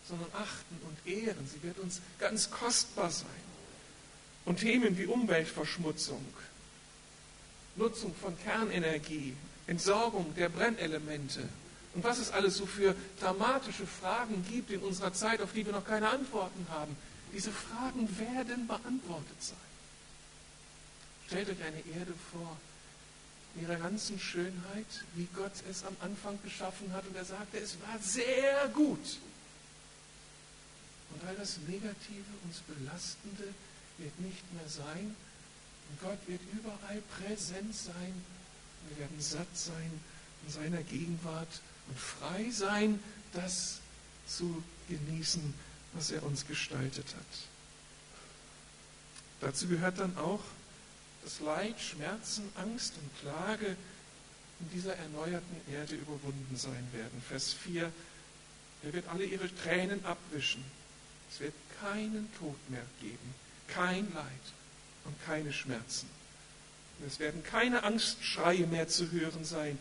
sondern 0.08 0.27
achten 0.34 0.77
und 0.88 1.12
ehren. 1.12 1.48
Sie 1.48 1.63
wird 1.63 1.80
uns 1.80 2.01
ganz 2.20 2.51
kostbar 2.51 3.12
sein. 3.12 3.30
Und 4.44 4.60
Themen 4.60 4.98
wie 4.98 5.06
Umweltverschmutzung, 5.06 6.25
Nutzung 7.77 8.13
von 8.16 8.38
Kernenergie, 8.39 9.38
Entsorgung 9.68 10.34
der 10.36 10.50
Brennelemente 10.50 11.48
und 11.94 12.04
was 12.04 12.20
es 12.20 12.32
alles 12.32 12.58
so 12.58 12.66
für 12.66 12.94
dramatische 13.20 13.88
Fragen 13.88 14.46
gibt 14.50 14.70
in 14.70 14.82
unserer 14.82 15.13
Zeit, 15.13 15.42
auf 15.42 15.54
die 15.54 15.66
wir 15.66 15.74
noch 15.74 15.86
keine 15.86 16.10
Antworten 16.10 16.68
haben. 16.70 16.96
Diese 17.34 17.51
Fragen 17.51 18.07
werden 18.19 18.67
beantwortet 18.67 19.41
sein. 19.41 19.57
Stellt 21.27 21.50
euch 21.50 21.62
eine 21.63 21.79
Erde 22.00 22.13
vor, 22.31 22.57
in 23.55 23.63
ihrer 23.63 23.75
ganzen 23.75 24.19
Schönheit, 24.19 24.86
wie 25.15 25.27
Gott 25.36 25.51
es 25.69 25.84
am 25.84 25.96
Anfang 26.00 26.39
geschaffen 26.43 26.91
hat. 26.93 27.05
Und 27.07 27.15
er 27.15 27.25
sagte, 27.25 27.57
es 27.57 27.75
war 27.81 28.00
sehr 28.00 28.67
gut. 28.69 29.17
Und 31.13 31.27
all 31.27 31.36
das 31.36 31.57
Negative, 31.67 32.25
uns 32.46 32.60
Belastende 32.60 33.53
wird 33.98 34.19
nicht 34.19 34.53
mehr 34.53 34.69
sein. 34.69 35.15
Und 35.89 36.01
Gott 36.01 36.19
wird 36.27 36.41
überall 36.53 37.01
präsent 37.19 37.75
sein. 37.75 38.13
Wir 38.89 39.00
werden 39.00 39.19
satt 39.19 39.48
sein 39.53 39.91
in 40.46 40.53
seiner 40.53 40.84
Gegenwart 40.84 41.62
und 41.88 42.00
frei 42.00 42.50
sein, 42.51 43.00
das 43.34 43.79
zu 44.27 44.63
genießen, 44.88 45.53
was 45.98 46.12
er 46.12 46.22
uns 46.24 46.46
gestaltet 46.46 47.08
hat. 47.08 47.25
Dazu 49.42 49.68
gehört 49.68 50.00
dann 50.00 50.16
auch, 50.18 50.42
dass 51.24 51.39
Leid, 51.39 51.80
Schmerzen, 51.80 52.50
Angst 52.56 52.94
und 53.01 53.20
Klage 53.22 53.75
in 54.60 54.70
dieser 54.74 54.96
erneuerten 54.96 55.74
Erde 55.74 55.96
überwunden 55.96 56.56
sein 56.56 56.88
werden. 56.94 57.22
Vers 57.27 57.54
4, 57.54 57.92
er 58.84 58.94
wird 58.94 59.08
alle 59.10 59.25
ihre 59.25 59.54
Tränen 59.56 60.04
abwischen. 60.06 60.63
Es 61.32 61.39
wird 61.39 61.54
keinen 61.82 62.30
Tod 62.39 62.58
mehr 62.70 62.86
geben, 63.01 63.36
kein 63.68 64.12
Leid 64.13 64.25
und 65.06 65.16
keine 65.25 65.51
Schmerzen. 65.51 66.08
Und 67.00 67.08
es 67.08 67.20
werden 67.20 67.44
keine 67.44 67.84
Angstschreie 67.84 68.68
mehr 68.68 68.88
zu 68.88 69.12
hören 69.12 69.46
sein, 69.46 69.77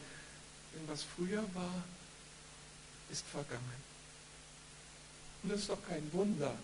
denn 0.74 0.88
was 0.88 1.04
früher 1.16 1.44
war, 1.54 1.84
ist 3.10 3.24
vergangen. 3.26 3.95
Und 5.46 5.52
es 5.52 5.60
ist 5.60 5.70
doch 5.70 5.88
kein 5.88 6.12
Wunder, 6.12 6.54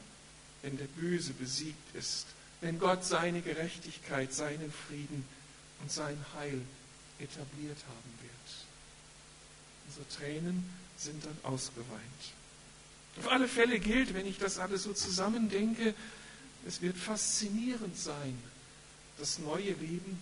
wenn 0.62 0.76
der 0.76 0.86
Böse 0.86 1.32
besiegt 1.32 1.94
ist 1.94 2.26
wenn 2.62 2.78
Gott 2.78 3.04
seine 3.04 3.42
Gerechtigkeit, 3.42 4.32
seinen 4.32 4.72
Frieden 4.72 5.26
und 5.82 5.90
sein 5.90 6.16
Heil 6.34 6.62
etabliert 7.18 7.76
haben 7.88 8.14
wird. 8.22 8.32
Unsere 9.88 10.08
Tränen 10.08 10.70
sind 10.96 11.24
dann 11.24 11.36
ausgeweint. 11.42 11.90
Auf 13.18 13.30
alle 13.30 13.48
Fälle 13.48 13.78
gilt, 13.80 14.14
wenn 14.14 14.26
ich 14.26 14.38
das 14.38 14.58
alles 14.58 14.84
so 14.84 14.92
zusammendenke, 14.94 15.92
es 16.66 16.80
wird 16.80 16.96
faszinierend 16.96 17.98
sein, 17.98 18.38
das 19.18 19.40
neue 19.40 19.72
Leben 19.72 20.18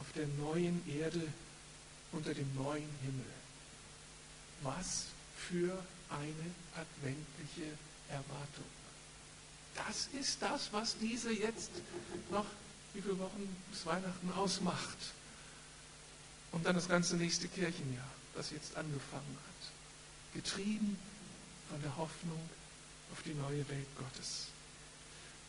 auf 0.00 0.06
der 0.16 0.26
neuen 0.38 0.82
Erde 0.98 1.22
unter 2.10 2.32
dem 2.32 2.52
neuen 2.54 2.88
Himmel. 3.02 3.26
Was 4.62 5.04
für 5.36 5.78
eine 6.08 6.50
adventliche 6.74 7.70
Erwartung. 8.10 8.64
Das 9.74 10.08
ist 10.18 10.40
das, 10.40 10.72
was 10.72 10.96
diese 10.98 11.32
jetzt 11.32 11.70
noch, 12.30 12.46
wie 12.94 13.02
viele 13.02 13.18
Wochen 13.18 13.56
bis 13.70 13.84
Weihnachten 13.84 14.32
ausmacht. 14.32 14.96
Und 16.52 16.64
dann 16.64 16.74
das 16.74 16.88
ganze 16.88 17.16
nächste 17.16 17.48
Kirchenjahr, 17.48 18.08
das 18.34 18.50
jetzt 18.50 18.76
angefangen 18.76 19.36
hat. 19.46 20.34
Getrieben 20.34 20.98
von 21.70 21.82
der 21.82 21.96
Hoffnung 21.96 22.40
auf 23.12 23.22
die 23.22 23.34
neue 23.34 23.68
Welt 23.68 23.86
Gottes. 23.98 24.46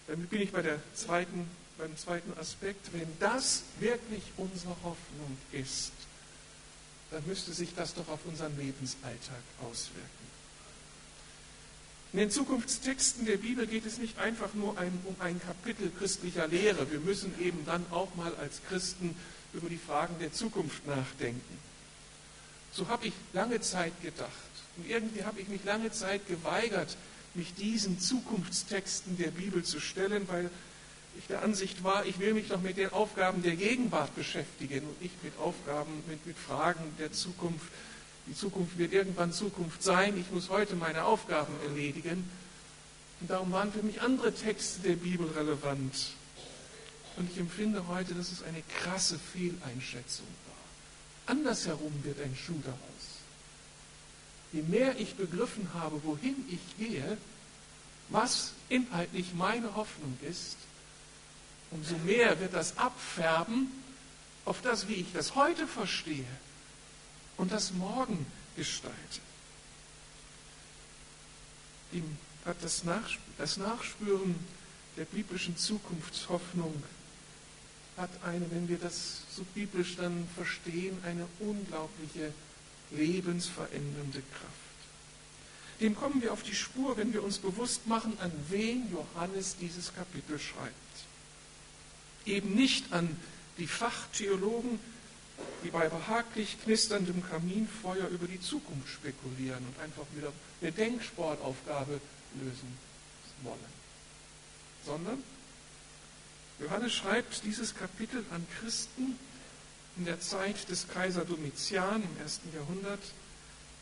Damit 0.08 0.30
bin 0.30 0.42
ich 0.42 0.52
bei 0.52 0.62
der 0.62 0.80
zweiten, 0.94 1.50
beim 1.78 1.96
zweiten 1.98 2.38
Aspekt. 2.38 2.92
Wenn 2.94 3.08
das 3.20 3.64
wirklich 3.80 4.24
unsere 4.38 4.76
Hoffnung 4.84 5.38
ist, 5.52 5.92
dann 7.12 7.26
müsste 7.26 7.54
sich 7.54 7.74
das 7.76 7.94
doch 7.94 8.08
auf 8.10 8.20
unseren 8.26 8.58
Lebensalltag 8.58 9.42
auswirken. 9.62 10.37
In 12.14 12.20
den 12.20 12.32
Zukunftstexten 12.32 13.26
der 13.26 13.38
Bibel 13.38 13.68
geht 13.68 13.86
es 13.86 13.98
nicht 13.98 14.18
einfach 14.18 14.54
nur 14.54 14.78
um 14.78 15.16
ein 15.20 15.42
Kapitel 15.42 15.92
christlicher 15.98 16.48
Lehre. 16.48 16.90
Wir 16.90 17.00
müssen 17.00 17.34
eben 17.42 17.66
dann 17.66 17.86
auch 17.92 18.16
mal 18.16 18.34
als 18.36 18.62
Christen 18.70 19.16
über 19.54 19.68
die 19.70 19.78
Fragen 19.78 20.16
der 20.20 20.32
Zukunft 20.32 20.88
nachdenken. 20.88 21.60
So 22.72 22.88
habe 22.88 23.08
ich 23.08 23.14
lange 23.34 23.60
Zeit 23.60 23.94
gedacht. 24.02 24.32
Und 24.78 24.90
irgendwie 24.90 25.24
habe 25.24 25.42
ich 25.42 25.48
mich 25.48 25.64
lange 25.66 25.92
Zeit 25.92 26.28
geweigert, 26.28 26.96
mich 27.34 27.54
diesen 27.56 28.00
Zukunftstexten 28.00 29.18
der 29.18 29.32
Bibel 29.32 29.64
zu 29.64 29.80
stellen, 29.80 30.28
weil 30.28 30.50
ich 31.18 31.28
der 31.28 31.42
Ansicht 31.42 31.84
war, 31.84 32.06
ich 32.06 32.20
will 32.20 32.34
mich 32.34 32.48
doch 32.48 32.62
mit 32.62 32.78
den 32.78 32.92
Aufgaben 32.92 33.42
der 33.42 33.56
Gegenwart 33.56 34.16
beschäftigen 34.16 34.86
und 34.88 35.02
nicht 35.02 35.24
mit 35.24 35.38
Aufgaben, 35.40 36.04
mit, 36.08 36.26
mit 36.26 36.38
Fragen 36.38 36.84
der 37.00 37.12
Zukunft. 37.12 37.66
Die 38.28 38.36
Zukunft 38.36 38.78
wird 38.78 38.92
irgendwann 38.92 39.32
Zukunft 39.32 39.82
sein. 39.82 40.18
Ich 40.18 40.30
muss 40.32 40.50
heute 40.50 40.76
meine 40.76 41.06
Aufgaben 41.06 41.54
erledigen. 41.64 42.30
Und 43.22 43.30
darum 43.30 43.52
waren 43.52 43.72
für 43.72 43.84
mich 43.84 44.02
andere 44.02 44.34
Texte 44.34 44.82
der 44.82 44.96
Bibel 44.96 45.28
relevant. 45.30 45.94
Und 47.16 47.32
ich 47.32 47.38
empfinde 47.38 47.88
heute, 47.88 48.14
dass 48.14 48.32
es 48.32 48.44
eine 48.44 48.62
krasse 48.82 49.18
Fehleinschätzung 49.18 50.28
war. 50.46 51.36
Andersherum 51.36 51.94
wird 52.04 52.22
ein 52.22 52.36
Schuh 52.36 52.60
daraus. 52.64 52.78
Je 54.52 54.62
mehr 54.62 55.00
ich 55.00 55.16
begriffen 55.16 55.70
habe, 55.74 56.02
wohin 56.04 56.36
ich 56.50 56.60
gehe, 56.78 57.18
was 58.10 58.52
inhaltlich 58.70 59.34
meine 59.34 59.76
Hoffnung 59.76 60.18
ist, 60.30 60.58
umso 61.72 61.98
mehr 62.00 62.40
wird 62.40 62.54
das 62.54 62.78
abfärben 62.78 63.72
auf 64.46 64.62
das, 64.62 64.88
wie 64.88 64.94
ich 64.96 65.12
das 65.14 65.36
heute 65.36 65.68
verstehe 65.68 66.26
und 67.38 67.51
das 67.51 67.72
morgen 67.74 68.25
gestalte. 68.56 69.22
Ihm 71.91 72.17
hat 72.46 72.58
das, 72.62 72.84
Nachspüren 73.58 74.36
der 74.98 75.06
biblischen 75.06 75.56
Zukunftshoffnung 75.58 76.84
hat 77.98 78.10
eine, 78.24 78.50
wenn 78.51 78.67
wir 78.67 78.77
das 78.77 79.22
so 79.36 79.44
biblisch 79.56 79.96
dann 79.96 80.27
verstehen, 80.36 80.98
eine 81.03 81.27
unglaubliche 81.39 82.34
lebensverändernde 82.91 84.22
Kraft. 84.22 84.53
Dem 85.79 85.96
kommen 85.96 86.22
wir 86.22 86.34
auf 86.34 86.44
die 86.44 86.56
Spur, 86.56 86.98
wenn 86.98 87.13
wir 87.13 87.24
uns 87.24 87.38
bewusst 87.38 87.86
machen, 87.88 88.17
an 88.20 88.32
wen 88.50 88.91
Johannes 88.91 89.58
dieses 89.60 89.94
Kapitel 89.94 90.39
schreibt. 90.39 90.74
Eben 92.25 92.56
nicht 92.56 92.91
an 92.91 93.15
die 93.58 93.67
Fachtheologen, 93.67 94.79
die 95.63 95.70
bei 95.70 95.89
behaglich 95.89 96.58
knisterndem 96.63 97.24
Kaminfeuer 97.27 98.08
über 98.08 98.27
die 98.27 98.39
Zukunft 98.39 98.89
spekulieren 98.89 99.65
und 99.65 99.79
einfach 99.84 100.06
wieder 100.15 100.32
eine 100.62 100.72
Denksportaufgabe 100.72 102.00
lösen 102.41 102.77
wollen, 103.44 103.60
sondern 104.86 105.24
Johannes 106.60 106.94
schreibt 106.94 107.44
dieses 107.44 107.75
Kapitel 107.75 108.24
an 108.32 108.46
Christen 108.60 109.17
in 109.98 110.06
der 110.06 110.20
Zeit 110.20 110.70
des 110.70 110.88
Kaiser 110.88 111.25
Domitian 111.25 112.03
im 112.03 112.22
ersten 112.22 112.53
Jahrhundert, 112.53 113.01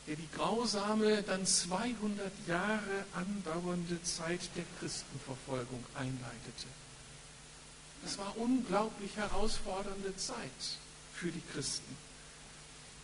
der 0.07 0.15
die 0.15 0.29
grausame, 0.35 1.23
dann 1.23 1.45
200 1.45 2.31
Jahre 2.47 3.05
andauernde 3.13 4.01
Zeit 4.03 4.41
der 4.55 4.65
Christenverfolgung 4.79 5.83
einleitete. 5.95 6.67
Das 8.03 8.17
war 8.17 8.37
unglaublich 8.37 9.15
herausfordernde 9.15 10.15
Zeit 10.17 10.77
für 11.15 11.31
die 11.31 11.41
Christen. 11.53 11.95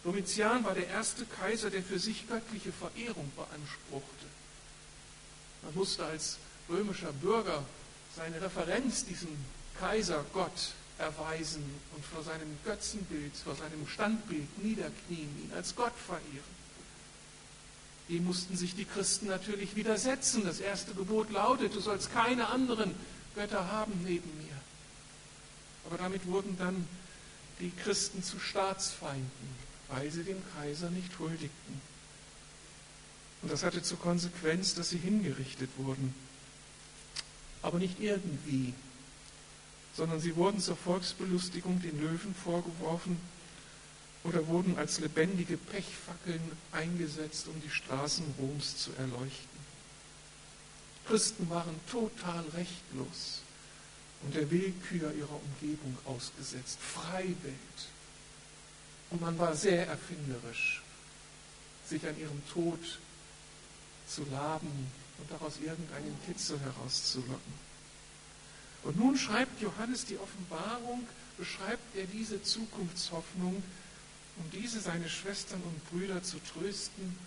Domitian 0.03 0.63
war 0.63 0.73
der 0.73 0.87
erste 0.87 1.25
Kaiser, 1.25 1.69
der 1.69 1.83
für 1.83 1.99
sich 1.99 2.27
göttliche 2.27 2.71
Verehrung 2.71 3.31
beanspruchte. 3.35 4.25
Man 5.63 5.75
musste 5.75 6.05
als 6.05 6.37
römischer 6.69 7.11
Bürger 7.13 7.63
seine 8.15 8.41
Referenz 8.41 9.05
diesem 9.05 9.29
Kaiser 9.79 10.25
Gott 10.33 10.73
erweisen 10.97 11.63
und 11.95 12.05
vor 12.05 12.23
seinem 12.23 12.57
Götzenbild, 12.65 13.35
vor 13.35 13.55
seinem 13.55 13.87
Standbild 13.87 14.63
niederknien, 14.63 15.29
ihn 15.43 15.51
als 15.55 15.75
Gott 15.75 15.93
verehren. 15.95 16.61
Dem 18.09 18.25
mussten 18.25 18.57
sich 18.57 18.75
die 18.75 18.85
Christen 18.85 19.27
natürlich 19.27 19.75
widersetzen. 19.75 20.43
Das 20.43 20.59
erste 20.59 20.93
Gebot 20.93 21.31
lautet, 21.31 21.75
du 21.75 21.79
sollst 21.79 22.11
keine 22.11 22.49
anderen 22.49 22.93
Götter 23.35 23.71
haben 23.71 23.93
neben 24.03 24.29
mir. 24.37 24.55
Aber 25.85 25.97
damit 25.97 26.25
wurden 26.27 26.57
dann 26.57 26.87
die 27.61 27.71
Christen 27.83 28.23
zu 28.23 28.39
Staatsfeinden, 28.39 29.29
weil 29.89 30.11
sie 30.11 30.23
dem 30.23 30.41
Kaiser 30.55 30.89
nicht 30.89 31.17
huldigten. 31.19 31.81
Und 33.41 33.51
das 33.51 33.63
hatte 33.63 33.81
zur 33.81 33.99
Konsequenz, 33.99 34.75
dass 34.75 34.89
sie 34.89 34.97
hingerichtet 34.97 35.69
wurden. 35.77 36.13
Aber 37.61 37.77
nicht 37.77 37.99
irgendwie, 37.99 38.73
sondern 39.95 40.19
sie 40.19 40.35
wurden 40.35 40.59
zur 40.59 40.75
Volksbelustigung 40.75 41.81
den 41.81 41.99
Löwen 42.01 42.33
vorgeworfen 42.35 43.17
oder 44.23 44.45
wurden 44.47 44.77
als 44.77 44.99
lebendige 44.99 45.57
Pechfackeln 45.57 46.41
eingesetzt, 46.71 47.47
um 47.47 47.61
die 47.61 47.69
Straßen 47.69 48.25
Roms 48.39 48.77
zu 48.77 48.91
erleuchten. 48.93 49.61
Christen 51.07 51.49
waren 51.49 51.75
total 51.89 52.43
rechtlos 52.53 53.41
und 54.23 54.35
der 54.35 54.49
Willkür 54.51 55.13
ihrer 55.13 55.39
Umgebung 55.43 55.97
ausgesetzt, 56.05 56.79
Freiwild. 56.79 57.35
Und 59.09 59.21
man 59.21 59.37
war 59.39 59.55
sehr 59.55 59.87
erfinderisch, 59.87 60.81
sich 61.87 62.05
an 62.07 62.17
ihrem 62.19 62.41
Tod 62.53 62.79
zu 64.07 64.23
laben 64.31 64.91
und 65.17 65.31
daraus 65.31 65.57
irgendeinen 65.57 66.17
Kitzel 66.25 66.59
herauszulocken. 66.59 67.71
Und 68.83 68.97
nun 68.97 69.17
schreibt 69.17 69.61
Johannes 69.61 70.05
die 70.05 70.17
Offenbarung, 70.17 71.07
beschreibt 71.37 71.95
er 71.95 72.05
diese 72.05 72.41
Zukunftshoffnung, 72.41 73.61
um 74.37 74.51
diese 74.51 74.79
seine 74.79 75.09
Schwestern 75.09 75.61
und 75.61 75.89
Brüder 75.89 76.23
zu 76.23 76.37
trösten, 76.53 77.17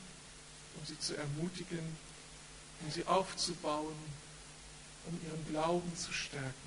um 0.77 0.87
sie 0.87 0.99
zu 0.99 1.17
ermutigen, 1.17 1.85
um 2.81 2.91
sie 2.91 3.05
aufzubauen, 3.07 3.95
um 5.07 5.21
ihren 5.27 5.47
Glauben 5.51 5.97
zu 5.97 6.13
stärken. 6.13 6.64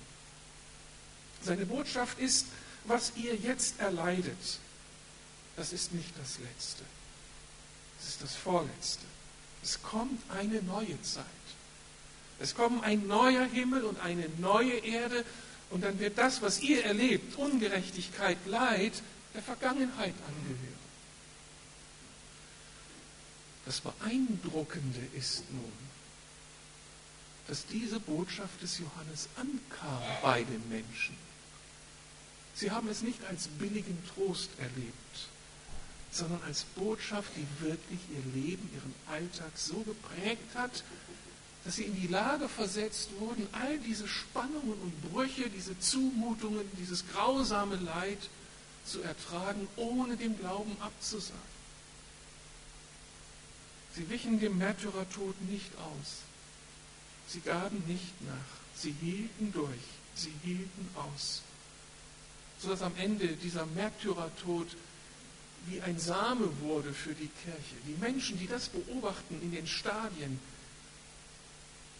Seine 1.41 1.65
Botschaft 1.65 2.19
ist, 2.19 2.47
was 2.85 3.13
ihr 3.15 3.35
jetzt 3.35 3.79
erleidet, 3.79 4.59
das 5.55 5.73
ist 5.73 5.93
nicht 5.93 6.11
das 6.19 6.39
Letzte. 6.39 6.83
Es 7.99 8.09
ist 8.09 8.21
das 8.21 8.35
Vorletzte. 8.35 9.05
Es 9.63 9.81
kommt 9.81 10.21
eine 10.29 10.61
neue 10.61 11.01
Zeit. 11.01 11.25
Es 12.39 12.53
kommt 12.53 12.83
ein 12.83 13.07
neuer 13.07 13.45
Himmel 13.45 13.83
und 13.83 13.99
eine 13.99 14.29
neue 14.37 14.77
Erde 14.77 15.25
und 15.69 15.83
dann 15.83 15.99
wird 15.99 16.17
das, 16.17 16.41
was 16.41 16.61
ihr 16.61 16.85
erlebt, 16.85 17.35
Ungerechtigkeit, 17.37 18.37
Leid, 18.45 18.93
der 19.33 19.41
Vergangenheit 19.41 20.13
angehören. 20.27 20.77
Das 23.65 23.81
Beeindruckende 23.81 25.01
ist 25.13 25.43
nun, 25.51 25.73
dass 27.47 27.65
diese 27.65 27.99
Botschaft 27.99 28.61
des 28.61 28.77
Johannes 28.77 29.27
ankam 29.35 30.01
bei 30.21 30.43
den 30.43 30.69
Menschen. 30.69 31.17
Sie 32.57 32.71
haben 32.71 32.89
es 32.89 33.03
nicht 33.03 33.23
als 33.25 33.47
billigen 33.59 33.97
Trost 34.15 34.49
erlebt, 34.57 35.27
sondern 36.11 36.41
als 36.47 36.63
Botschaft, 36.63 37.29
die 37.35 37.63
wirklich 37.63 37.99
ihr 38.09 38.41
Leben, 38.41 38.67
ihren 38.73 38.95
Alltag 39.13 39.51
so 39.53 39.75
geprägt 39.81 40.55
hat, 40.55 40.83
dass 41.63 41.75
sie 41.75 41.83
in 41.83 42.01
die 42.01 42.07
Lage 42.07 42.49
versetzt 42.49 43.09
wurden, 43.19 43.47
all 43.51 43.77
diese 43.79 44.07
Spannungen 44.07 44.73
und 44.81 45.11
Brüche, 45.11 45.51
diese 45.51 45.79
Zumutungen, 45.79 46.65
dieses 46.79 47.07
grausame 47.09 47.75
Leid 47.75 48.17
zu 48.85 49.03
ertragen, 49.03 49.67
ohne 49.75 50.17
dem 50.17 50.35
Glauben 50.39 50.75
abzusagen. 50.79 51.57
Sie 53.93 54.09
wichen 54.09 54.39
dem 54.39 54.57
Märtyrertod 54.57 55.39
nicht 55.43 55.75
aus. 55.77 56.21
Sie 57.27 57.41
gaben 57.41 57.83
nicht 57.85 58.19
nach. 58.25 58.35
Sie 58.75 58.95
hielten 58.99 59.53
durch. 59.53 59.85
Sie 60.15 60.33
hielten 60.43 60.89
aus. 60.95 61.43
Sodass 62.59 62.81
am 62.81 62.95
Ende 62.97 63.27
dieser 63.27 63.65
Märtyrertod 63.67 64.67
wie 65.67 65.81
ein 65.81 65.99
Same 65.99 66.49
wurde 66.61 66.93
für 66.93 67.13
die 67.13 67.29
Kirche. 67.43 67.75
Die 67.85 67.99
Menschen, 67.99 68.39
die 68.39 68.47
das 68.47 68.69
beobachten 68.69 69.41
in 69.41 69.51
den 69.51 69.67
Stadien, 69.67 70.39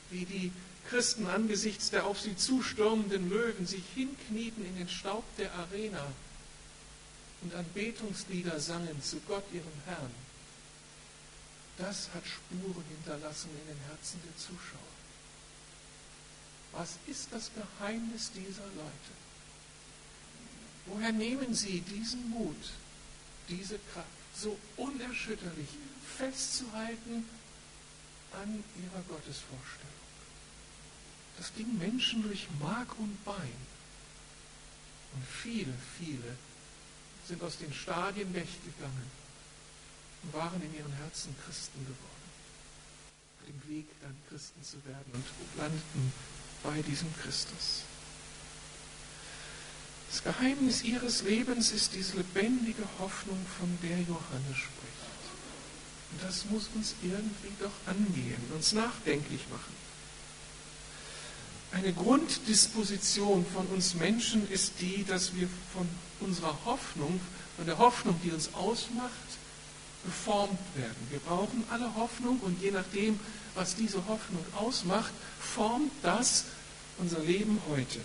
wie 0.09 0.25
die 0.25 0.51
Christen 0.89 1.27
angesichts 1.27 1.89
der 1.89 2.05
auf 2.05 2.19
sie 2.19 2.35
zustürmenden 2.35 3.29
Löwen 3.29 3.67
sich 3.67 3.83
hinknieten 3.93 4.65
in 4.65 4.77
den 4.77 4.89
Staub 4.89 5.23
der 5.37 5.53
Arena 5.53 6.05
und 7.41 7.53
Anbetungslieder 7.53 8.59
sangen 8.59 9.01
zu 9.03 9.19
Gott, 9.27 9.43
ihrem 9.51 9.65
Herrn. 9.85 10.11
Das 11.77 12.09
hat 12.13 12.23
Spuren 12.25 12.83
hinterlassen 12.89 13.49
in 13.61 13.75
den 13.75 13.83
Herzen 13.89 14.19
der 14.25 14.35
Zuschauer. 14.37 14.97
Was 16.71 16.97
ist 17.05 17.27
das 17.31 17.51
Geheimnis 17.53 18.31
dieser 18.31 18.65
Leute? 18.75 19.26
Woher 20.87 21.11
nehmen 21.11 21.53
sie 21.53 21.81
diesen 21.81 22.29
Mut, 22.29 22.71
diese 23.49 23.79
Kraft, 23.93 24.07
so 24.35 24.57
unerschütterlich 24.77 25.69
festzuhalten 26.17 27.25
an 28.33 28.63
ihrer 28.81 29.01
Gottesvorstellung? 29.03 29.97
Das 31.37 31.53
ging 31.55 31.77
Menschen 31.77 32.23
durch 32.23 32.47
Mark 32.59 32.97
und 32.97 33.23
Bein. 33.23 33.67
Und 35.13 35.25
viele, 35.25 35.73
viele 35.97 36.37
sind 37.27 37.43
aus 37.43 37.57
den 37.57 37.73
Stadien 37.73 38.33
weggegangen 38.33 39.11
und 40.23 40.33
waren 40.33 40.61
in 40.61 40.73
ihren 40.75 40.91
Herzen 40.93 41.35
Christen 41.45 41.79
geworden. 41.81 42.27
Auf 43.39 43.47
dem 43.47 43.69
Weg, 43.69 43.85
dann 44.01 44.15
Christen 44.29 44.63
zu 44.63 44.83
werden 44.85 45.11
und 45.13 45.25
landeten 45.57 46.13
bei 46.63 46.81
diesem 46.81 47.13
Christus. 47.17 47.83
Das 50.09 50.23
Geheimnis 50.23 50.83
ihres 50.83 51.23
Lebens 51.23 51.71
ist 51.71 51.93
diese 51.93 52.17
lebendige 52.17 52.83
Hoffnung, 52.99 53.37
von 53.59 53.77
der 53.83 53.99
Johannes 53.99 54.57
spricht. 54.57 54.87
Und 56.11 56.23
das 56.23 56.45
muss 56.45 56.69
uns 56.75 56.95
irgendwie 57.01 57.51
doch 57.59 57.71
angehen, 57.85 58.41
uns 58.55 58.71
nachdenklich 58.71 59.41
machen. 59.51 59.75
Eine 61.73 61.91
Grunddisposition 61.91 63.45
von 63.53 63.67
uns 63.67 63.95
Menschen 63.95 64.49
ist 64.49 64.73
die, 64.79 65.03
dass 65.03 65.35
wir 65.35 65.49
von 65.73 65.87
unserer 66.21 66.57
Hoffnung, 66.65 67.19
von 67.57 67.65
der 67.65 67.77
Hoffnung, 67.77 68.19
die 68.23 68.31
uns 68.31 68.53
ausmacht, 68.53 69.11
geformt 70.05 70.59
werden. 70.75 71.07
Wir 71.09 71.19
brauchen 71.19 71.65
alle 71.69 71.93
Hoffnung 71.95 72.39
und 72.39 72.61
je 72.61 72.71
nachdem, 72.71 73.19
was 73.55 73.75
diese 73.75 74.07
Hoffnung 74.07 74.45
ausmacht, 74.55 75.11
formt 75.39 75.91
das 76.01 76.45
unser 76.99 77.19
Leben 77.19 77.59
heute. 77.69 77.99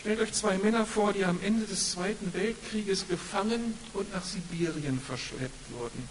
Stellt 0.00 0.20
euch 0.20 0.32
zwei 0.32 0.56
Männer 0.56 0.86
vor, 0.86 1.12
die 1.12 1.26
am 1.26 1.38
Ende 1.42 1.66
des 1.66 1.90
Zweiten 1.90 2.32
Weltkrieges 2.32 3.06
gefangen 3.06 3.74
und 3.92 4.10
nach 4.14 4.24
Sibirien 4.24 4.98
verschleppt 4.98 5.72
wurden. 5.72 6.08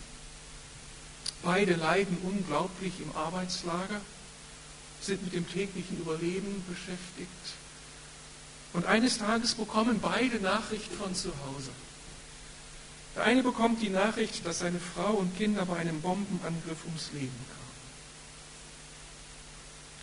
Beide 1.42 1.74
leiden 1.74 2.18
unglaublich 2.22 2.94
im 3.02 3.16
Arbeitslager, 3.16 4.02
sind 5.02 5.24
mit 5.24 5.34
dem 5.34 5.50
täglichen 5.50 5.98
Überleben 6.00 6.64
beschäftigt. 6.68 7.30
Und 8.74 8.86
eines 8.86 9.18
Tages 9.18 9.56
bekommen 9.56 10.00
beide 10.00 10.40
Nachricht 10.40 10.92
von 10.94 11.16
zu 11.16 11.30
Hause. 11.30 11.72
Der 13.16 13.24
eine 13.24 13.42
bekommt 13.42 13.82
die 13.82 13.90
Nachricht, 13.90 14.46
dass 14.46 14.60
seine 14.60 14.80
Frau 14.80 15.14
und 15.14 15.36
Kinder 15.36 15.66
bei 15.66 15.78
einem 15.78 16.02
Bombenangriff 16.02 16.86
ums 16.86 17.10
Leben 17.14 17.30
kamen. 17.30 17.60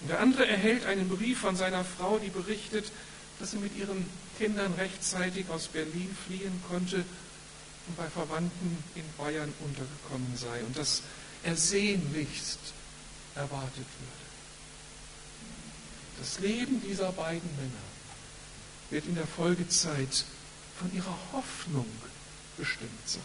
Und 0.00 0.10
der 0.10 0.20
andere 0.20 0.46
erhält 0.48 0.86
einen 0.86 1.08
Brief 1.08 1.38
von 1.40 1.54
seiner 1.54 1.84
Frau, 1.84 2.18
die 2.18 2.30
berichtet, 2.30 2.90
dass 3.38 3.50
sie 3.50 3.58
mit 3.58 3.76
ihren 3.76 4.06
Kindern 4.38 4.72
rechtzeitig 4.74 5.48
aus 5.50 5.68
Berlin 5.68 6.14
fliehen 6.26 6.62
konnte 6.68 7.04
und 7.86 7.96
bei 7.96 8.08
Verwandten 8.08 8.82
in 8.94 9.04
Bayern 9.16 9.52
untergekommen 9.60 10.36
sei 10.36 10.60
und 10.64 10.76
dass 10.76 11.02
er 11.42 11.56
sehnlichst 11.56 12.58
erwartet 13.34 13.76
würde. 13.76 14.26
Das 16.18 16.38
Leben 16.40 16.82
dieser 16.82 17.12
beiden 17.12 17.48
Männer 17.56 17.72
wird 18.90 19.06
in 19.06 19.14
der 19.14 19.26
Folgezeit 19.26 20.24
von 20.78 20.94
ihrer 20.94 21.16
Hoffnung 21.32 21.86
bestimmt 22.56 23.06
sein. 23.06 23.22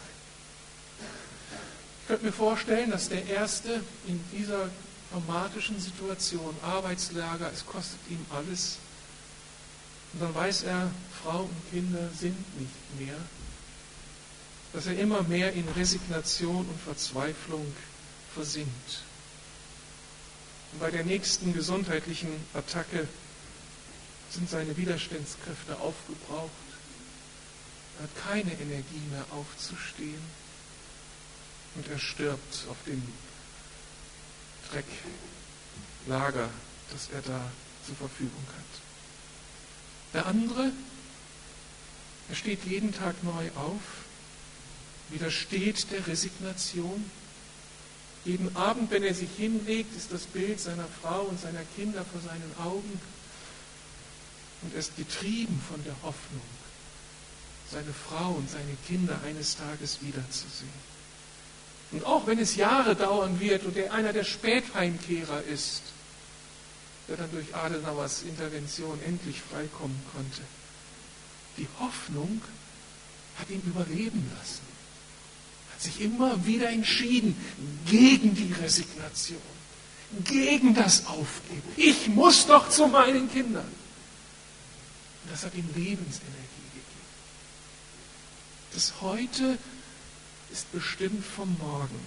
Ich 2.02 2.08
könnte 2.08 2.26
mir 2.26 2.32
vorstellen, 2.32 2.90
dass 2.90 3.08
der 3.08 3.26
Erste 3.26 3.82
in 4.06 4.22
dieser 4.32 4.68
traumatischen 5.10 5.78
Situation, 5.80 6.54
Arbeitslager, 6.62 7.50
es 7.52 7.64
kostet 7.64 7.98
ihm 8.10 8.24
alles, 8.30 8.78
und 10.12 10.20
dann 10.20 10.34
weiß 10.34 10.64
er, 10.64 10.90
Frau 11.22 11.44
und 11.44 11.70
Kinder 11.70 12.08
sind 12.18 12.36
nicht 12.60 13.00
mehr. 13.00 13.16
Dass 14.72 14.86
er 14.86 14.98
immer 14.98 15.22
mehr 15.22 15.52
in 15.52 15.68
Resignation 15.68 16.66
und 16.66 16.80
Verzweiflung 16.80 17.66
versinkt. 18.34 19.02
Und 20.72 20.80
bei 20.80 20.90
der 20.90 21.04
nächsten 21.04 21.52
gesundheitlichen 21.52 22.30
Attacke 22.54 23.06
sind 24.30 24.48
seine 24.48 24.76
Widerstandskräfte 24.76 25.78
aufgebraucht. 25.78 26.50
Er 27.98 28.04
hat 28.04 28.32
keine 28.32 28.52
Energie 28.52 29.02
mehr 29.10 29.24
aufzustehen. 29.30 30.22
Und 31.74 31.88
er 31.88 31.98
stirbt 31.98 32.66
auf 32.68 32.76
dem 32.86 33.02
Drecklager, 36.06 36.48
das 36.92 37.08
er 37.14 37.22
da 37.22 37.50
zur 37.86 37.96
Verfügung 37.96 38.44
hat. 38.56 38.91
Der 40.14 40.26
andere, 40.26 40.72
er 42.28 42.34
steht 42.34 42.64
jeden 42.64 42.94
Tag 42.94 43.22
neu 43.24 43.48
auf, 43.56 43.80
widersteht 45.10 45.90
der 45.90 46.06
Resignation. 46.06 47.10
Jeden 48.24 48.54
Abend, 48.56 48.90
wenn 48.90 49.02
er 49.02 49.14
sich 49.14 49.30
hinlegt, 49.36 49.96
ist 49.96 50.12
das 50.12 50.22
Bild 50.22 50.60
seiner 50.60 50.86
Frau 51.00 51.22
und 51.22 51.40
seiner 51.40 51.64
Kinder 51.76 52.04
vor 52.04 52.20
seinen 52.20 52.54
Augen. 52.64 53.00
Und 54.62 54.74
er 54.74 54.80
ist 54.80 54.96
getrieben 54.96 55.60
von 55.68 55.82
der 55.84 55.96
Hoffnung, 56.02 56.42
seine 57.70 57.92
Frau 57.92 58.32
und 58.32 58.48
seine 58.48 58.76
Kinder 58.86 59.18
eines 59.26 59.56
Tages 59.56 59.98
wiederzusehen. 60.02 60.92
Und 61.90 62.06
auch 62.06 62.26
wenn 62.26 62.38
es 62.38 62.56
Jahre 62.56 62.94
dauern 62.94 63.40
wird 63.40 63.64
und 63.64 63.76
er 63.76 63.92
einer 63.92 64.12
der 64.12 64.24
Spätheimkehrer 64.24 65.42
ist, 65.42 65.82
der 67.08 67.16
dann 67.16 67.30
durch 67.32 67.54
Adenauers 67.54 68.22
Intervention 68.22 68.98
endlich 69.04 69.40
freikommen 69.40 70.00
konnte. 70.14 70.42
Die 71.56 71.68
Hoffnung 71.78 72.40
hat 73.38 73.50
ihn 73.50 73.62
überleben 73.66 74.30
lassen, 74.38 74.62
hat 75.72 75.82
sich 75.82 76.00
immer 76.00 76.46
wieder 76.46 76.70
entschieden 76.70 77.36
gegen 77.86 78.34
die 78.34 78.52
Resignation, 78.52 79.40
gegen 80.24 80.74
das 80.74 81.06
Aufgeben. 81.06 81.62
Ich 81.76 82.08
muss 82.08 82.46
doch 82.46 82.68
zu 82.68 82.86
meinen 82.86 83.30
Kindern. 83.30 83.68
Und 85.24 85.32
das 85.32 85.44
hat 85.44 85.54
ihm 85.54 85.68
Lebensenergie 85.74 86.68
gegeben. 86.74 87.02
Das 88.72 89.00
Heute 89.00 89.58
ist 90.50 90.70
bestimmt 90.72 91.24
vom 91.24 91.56
Morgen. 91.58 92.00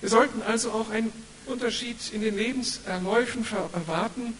Wir 0.00 0.08
sollten 0.08 0.42
also 0.42 0.70
auch 0.72 0.90
ein 0.90 1.12
Unterschied 1.48 1.96
in 2.12 2.20
den 2.20 2.36
Lebenserläufen 2.36 3.46
erwarten, 3.72 4.34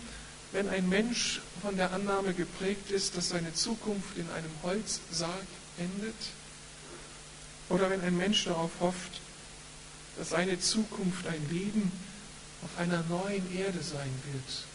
wenn 0.53 0.69
ein 0.69 0.89
Mensch 0.89 1.41
von 1.63 1.77
der 1.77 1.93
Annahme 1.93 2.33
geprägt 2.35 2.91
ist, 2.91 3.17
dass 3.17 3.31
seine 3.31 3.53
Zukunft 3.55 4.17
in 4.17 4.29
einem 4.31 4.51
Holzsarg 4.63 5.47
endet, 5.79 6.15
oder 7.69 7.91
wenn 7.91 8.01
ein 8.01 8.17
Mensch 8.17 8.45
darauf 8.45 8.71
hofft, 8.81 9.21
dass 10.19 10.31
seine 10.31 10.59
Zukunft 10.59 11.27
ein 11.27 11.49
Leben 11.51 11.93
auf 12.63 12.81
einer 12.81 13.05
neuen 13.09 13.57
Erde 13.57 13.83
sein 13.83 14.11
wird, 14.33 14.67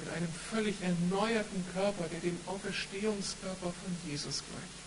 mit 0.00 0.12
einem 0.14 0.28
völlig 0.50 0.76
erneuerten 0.80 1.64
Körper, 1.74 2.04
der 2.10 2.20
dem 2.20 2.38
Auferstehungskörper 2.46 3.72
von 3.72 3.96
Jesus 4.10 4.42
gleicht. 4.48 4.78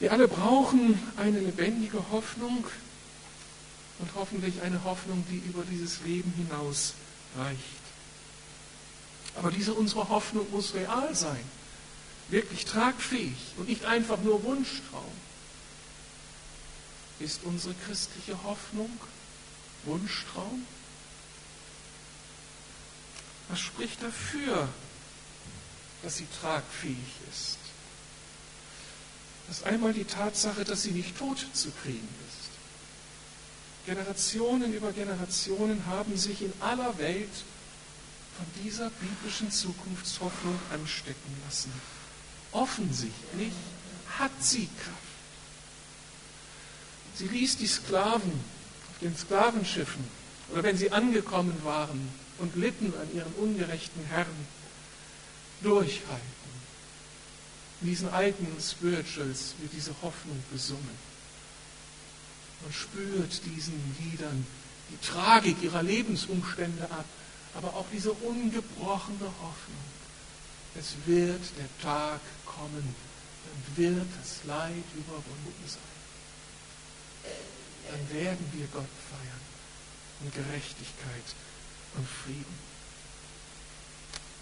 Wir 0.00 0.12
alle 0.12 0.28
brauchen 0.28 0.98
eine 1.16 1.38
lebendige 1.38 2.10
Hoffnung, 2.10 2.64
und 3.98 4.10
hoffentlich 4.14 4.60
eine 4.62 4.82
Hoffnung, 4.84 5.24
die 5.30 5.38
über 5.38 5.62
dieses 5.64 6.00
Leben 6.02 6.32
hinaus 6.36 6.94
reicht. 7.36 7.58
Aber 9.36 9.50
diese 9.50 9.74
unsere 9.74 10.08
Hoffnung 10.08 10.50
muss 10.50 10.74
real 10.74 11.14
sein, 11.14 11.44
wirklich 12.28 12.64
tragfähig 12.64 13.54
und 13.56 13.68
nicht 13.68 13.84
einfach 13.84 14.20
nur 14.22 14.42
Wunschtraum. 14.44 15.12
Ist 17.20 17.40
unsere 17.44 17.74
christliche 17.86 18.42
Hoffnung 18.42 18.90
Wunschtraum? 19.84 20.66
Was 23.48 23.60
spricht 23.60 24.02
dafür, 24.02 24.68
dass 26.02 26.16
sie 26.16 26.26
tragfähig 26.40 26.98
ist? 27.30 27.58
Das 29.46 29.58
ist 29.58 29.64
einmal 29.66 29.92
die 29.92 30.04
Tatsache, 30.04 30.64
dass 30.64 30.82
sie 30.82 30.92
nicht 30.92 31.18
tot 31.18 31.46
zu 31.52 31.70
kriegen 31.82 32.08
ist. 32.20 32.23
Generationen 33.86 34.72
über 34.72 34.92
Generationen 34.92 35.84
haben 35.86 36.16
sich 36.16 36.42
in 36.42 36.52
aller 36.60 36.96
Welt 36.98 37.28
von 38.36 38.46
dieser 38.62 38.90
biblischen 38.90 39.50
Zukunftshoffnung 39.50 40.58
anstecken 40.72 41.36
lassen. 41.44 41.72
Offensichtlich 42.52 43.52
hat 44.18 44.32
sie 44.40 44.68
Kraft. 44.82 44.98
Sie 47.16 47.28
ließ 47.28 47.58
die 47.58 47.66
Sklaven 47.66 48.32
auf 48.90 48.98
den 49.00 49.16
Sklavenschiffen 49.16 50.04
oder 50.52 50.62
wenn 50.62 50.76
sie 50.76 50.90
angekommen 50.90 51.56
waren 51.62 52.08
und 52.38 52.56
litten 52.56 52.92
an 53.00 53.14
ihren 53.14 53.32
ungerechten 53.34 54.04
Herren, 54.06 54.46
durchhalten. 55.62 56.34
In 57.80 57.88
diesen 57.88 58.08
alten 58.08 58.46
Spirituals 58.60 59.54
wird 59.60 59.72
diese 59.72 59.94
Hoffnung 60.02 60.42
besungen 60.50 61.13
und 62.64 62.74
spürt 62.74 63.44
diesen 63.44 63.78
Liedern 64.00 64.46
die 64.90 65.06
Tragik 65.06 65.62
ihrer 65.62 65.82
Lebensumstände 65.82 66.84
ab, 66.90 67.04
aber 67.54 67.68
auch 67.68 67.86
diese 67.92 68.12
ungebrochene 68.12 69.26
Hoffnung. 69.40 69.84
Es 70.74 70.94
wird 71.06 71.40
der 71.58 71.68
Tag 71.82 72.20
kommen, 72.44 72.94
dann 73.44 73.76
wird 73.76 74.06
das 74.20 74.44
Leid 74.44 74.84
überwunden 74.94 75.64
sein. 75.66 77.32
Dann 77.90 78.18
werden 78.18 78.46
wir 78.52 78.66
Gott 78.66 78.88
feiern 79.10 79.44
in 80.22 80.32
Gerechtigkeit 80.32 81.34
und 81.96 82.08
Frieden. 82.08 82.58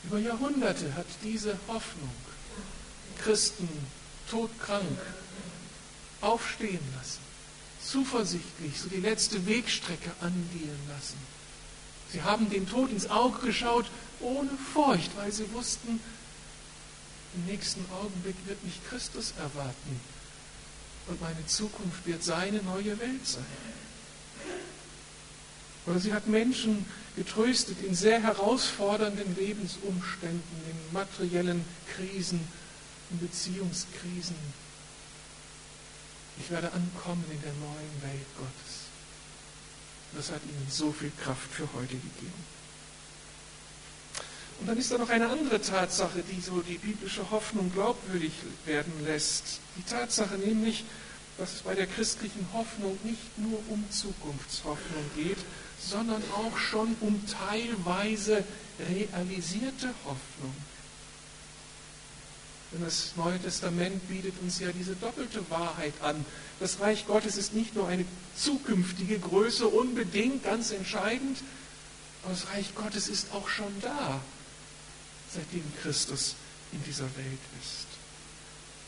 Über 0.05 0.19
Jahrhunderte 0.19 0.95
hat 0.95 1.07
diese 1.23 1.59
Hoffnung 1.69 2.11
Christen 3.19 3.69
todkrank 4.31 4.99
aufstehen 6.21 6.81
lassen 6.97 7.32
zuversichtlich 7.85 8.81
so 8.81 8.89
die 8.89 9.01
letzte 9.01 9.47
Wegstrecke 9.47 10.11
angehen 10.21 10.79
lassen. 10.89 11.19
Sie 12.11 12.23
haben 12.23 12.51
dem 12.51 12.69
Tod 12.69 12.91
ins 12.91 13.11
Auge 13.11 13.47
geschaut 13.47 13.87
ohne 14.21 14.51
Furcht, 14.73 15.17
weil 15.17 15.33
sie 15.33 15.51
wussten, 15.53 16.01
im 17.35 17.47
nächsten 17.47 17.85
Augenblick 17.93 18.37
wird 18.47 18.63
mich 18.65 18.79
Christus 18.89 19.33
erwarten 19.39 20.01
und 21.09 21.21
meine 21.21 21.47
Zukunft 21.47 22.07
wird 22.07 22.23
seine 22.23 22.63
neue 22.63 22.99
Welt 23.01 23.27
sein. 23.27 23.45
Oder 25.87 25.99
sie 25.99 26.13
hat 26.13 26.29
Menschen 26.29 26.85
getröstet 27.17 27.83
in 27.83 27.95
sehr 27.95 28.23
herausfordernden 28.23 29.35
Lebensumständen, 29.37 30.43
in 30.71 30.93
materiellen 30.93 31.65
Krisen, 31.97 32.41
in 33.11 33.19
Beziehungskrisen. 33.19 34.37
Ich 36.39 36.51
werde 36.51 36.73
ankommen 36.73 37.25
in 37.31 37.41
der 37.43 37.53
neuen 37.53 38.03
Welt 38.03 38.27
Gottes. 38.37 38.83
Das 40.15 40.31
hat 40.31 40.43
ihnen 40.45 40.67
so 40.71 40.93
viel 40.93 41.13
Kraft 41.23 41.51
für 41.51 41.69
heute 41.75 41.95
gegeben. 41.95 42.45
Und 44.61 44.69
dann 44.69 44.79
ist 44.79 44.93
da 44.93 44.99
noch 44.99 45.09
eine 45.09 45.29
andere 45.29 45.61
Tatsache, 45.61 46.23
die 46.23 46.41
so 46.41 46.61
die 46.61 46.79
biblische 46.79 47.31
Hoffnung 47.31 47.73
glaubwürdig 47.73 48.33
werden 48.65 48.93
lässt. 49.05 49.59
Die 49.77 49.83
Tatsache 49.83 50.37
nämlich, 50.37 50.85
dass 51.39 51.55
es 51.55 51.63
bei 51.63 51.75
der 51.75 51.87
christlichen 51.87 52.47
Hoffnung 52.53 52.97
nicht 53.03 53.39
nur 53.39 53.59
um 53.69 53.85
Zukunftshoffnung 53.91 55.05
geht, 55.17 55.39
sondern 55.81 56.23
auch 56.35 56.57
schon 56.59 56.95
um 57.01 57.21
teilweise 57.27 58.45
realisierte 58.79 59.89
Hoffnung. 60.05 60.55
Denn 62.73 62.85
das 62.85 63.13
Neue 63.17 63.39
Testament 63.39 64.09
bietet 64.09 64.35
uns 64.41 64.59
ja 64.59 64.71
diese 64.73 64.95
doppelte 64.97 65.49
Wahrheit 65.51 65.95
an. 66.03 66.25
Das 66.59 66.81
Reich 66.81 67.07
Gottes 67.07 67.37
ist 67.37 67.55
nicht 67.55 67.75
nur 67.75 67.89
eine 67.89 68.05
zukünftige 68.37 69.19
Größe, 69.19 69.67
unbedingt 69.67 70.45
ganz 70.45 70.71
entscheidend, 70.71 71.39
aber 72.23 72.33
das 72.33 72.49
Reich 72.49 72.75
Gottes 72.75 73.09
ist 73.09 73.33
auch 73.33 73.49
schon 73.49 73.73
da 73.81 74.21
seitdem 75.35 75.65
Christus 75.83 76.35
in 76.73 76.83
dieser 76.85 77.05
Welt 77.17 77.41
ist. 77.61 77.87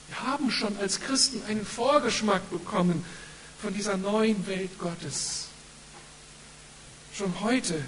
Wir 0.08 0.20
haben 0.22 0.50
schon 0.50 0.76
als 0.78 1.00
Christen 1.00 1.42
einen 1.48 1.64
Vorgeschmack 1.64 2.50
bekommen 2.50 3.04
von 3.60 3.72
dieser 3.72 3.96
neuen 3.96 4.46
Welt 4.46 4.78
Gottes. 4.78 5.46
Schon 7.14 7.40
heute 7.40 7.82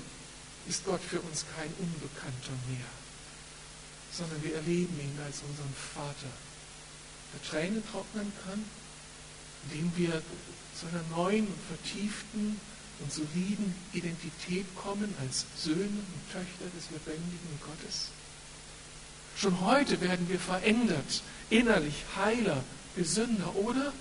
ist 0.69 0.85
Gott 0.85 1.01
für 1.03 1.21
uns 1.21 1.45
kein 1.57 1.73
Unbekannter 1.79 2.53
mehr, 2.69 2.87
sondern 4.17 4.43
wir 4.43 4.55
erleben 4.55 4.99
ihn 4.99 5.19
als 5.25 5.43
unseren 5.43 5.75
Vater, 5.95 6.33
der 7.35 7.43
Tränen 7.51 7.83
trocknen 7.91 8.33
kann, 8.45 8.65
indem 9.65 9.93
wir 9.97 10.23
zu 10.79 10.87
einer 10.87 11.05
neuen 11.15 11.47
und 11.47 11.61
vertieften 11.69 12.61
und 13.01 13.13
soliden 13.13 13.75
Identität 13.93 14.67
kommen 14.77 15.15
als 15.21 15.45
Söhne 15.57 15.85
und 15.85 16.33
Töchter 16.33 16.65
des 16.77 16.91
lebendigen 16.91 17.61
Gottes. 17.61 18.09
Schon 19.37 19.61
heute 19.61 20.01
werden 20.01 20.29
wir 20.31 20.41
verändert, 20.41 21.23
innerlich 21.51 22.05
heiler, 22.17 22.65
gesünder, 22.97 23.55
oder? 23.57 23.93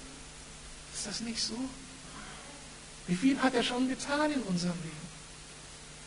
Ist 0.93 1.07
das 1.07 1.19
nicht 1.19 1.41
so? 1.41 1.57
Wie 3.07 3.15
viel 3.15 3.41
hat 3.41 3.53
er 3.53 3.63
schon 3.63 3.89
getan 3.89 4.31
in 4.31 4.41
unserem 4.43 4.77
Leben? 4.81 4.95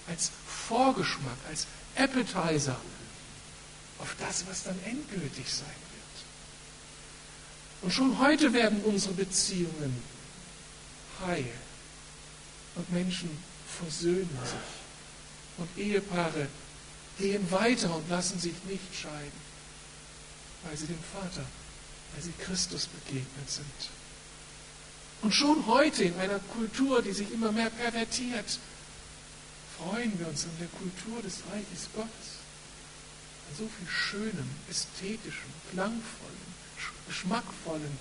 Als 0.09 0.31
Vorgeschmack, 0.47 1.37
als 1.51 1.66
Appetizer 1.94 2.81
auf 3.99 4.15
das, 4.19 4.47
was 4.49 4.65
dann 4.65 4.79
endgültig 4.85 5.53
sein 5.53 5.67
wird. 5.67 6.25
Und 7.83 7.93
schon 7.93 8.19
heute 8.19 8.53
werden 8.53 8.83
unsere 8.83 9.15
Beziehungen 9.15 10.03
heil 11.27 11.53
und 12.77 12.93
Menschen 12.93 13.31
versöhnen 13.79 14.39
sich 14.45 15.59
und 15.59 15.69
Ehepaare 15.77 16.49
gehen 17.19 17.51
weiter 17.51 17.95
und 17.95 18.09
lassen 18.09 18.39
sich 18.39 18.55
nicht 18.69 18.95
scheiden, 18.95 19.41
weil 20.65 20.77
sie 20.77 20.87
dem 20.87 21.03
Vater, 21.13 21.45
weil 22.15 22.23
sie 22.23 22.33
Christus 22.39 22.87
begegnet 22.87 23.51
sind. 23.51 23.91
Und 25.23 25.33
schon 25.33 25.67
heute 25.67 26.05
in 26.05 26.19
einer 26.19 26.39
Kultur, 26.39 27.03
die 27.03 27.13
sich 27.13 27.33
immer 27.33 27.51
mehr 27.51 27.71
pervertiert, 27.71 28.59
freuen 29.77 30.17
wir 30.19 30.29
uns 30.29 30.45
an 30.45 30.51
der 30.61 30.69
Kultur 30.69 31.21
des 31.23 31.43
Reiches 31.51 31.89
Gottes. 31.95 32.38
So 33.57 33.69
viel 33.69 33.89
Schönem, 33.89 34.51
Ästhetischem, 34.71 35.51
Klangvollen, 35.73 36.49
Geschmackvollen, 37.09 37.99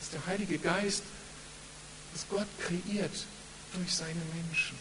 dass 0.00 0.10
der 0.10 0.26
Heilige 0.26 0.58
Geist, 0.58 1.02
das 2.12 2.26
Gott 2.28 2.48
kreiert 2.58 3.26
durch 3.74 3.94
seine 3.94 4.20
Menschen. 4.34 4.76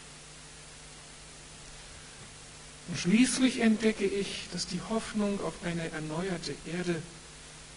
Und 2.88 2.98
schließlich 2.98 3.60
entdecke 3.60 4.06
ich, 4.06 4.48
dass 4.52 4.66
die 4.66 4.82
Hoffnung 4.90 5.40
auf 5.44 5.54
eine 5.64 5.92
erneuerte 5.92 6.56
Erde 6.66 7.02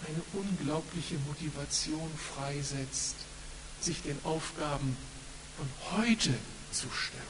eine 0.08 0.22
unglaubliche 0.32 1.16
Motivation 1.26 2.10
freisetzt, 2.34 3.16
sich 3.80 4.00
den 4.02 4.18
Aufgaben 4.24 4.96
von 5.56 5.98
heute 5.98 6.32
zu 6.72 6.86
stellen. 6.90 7.22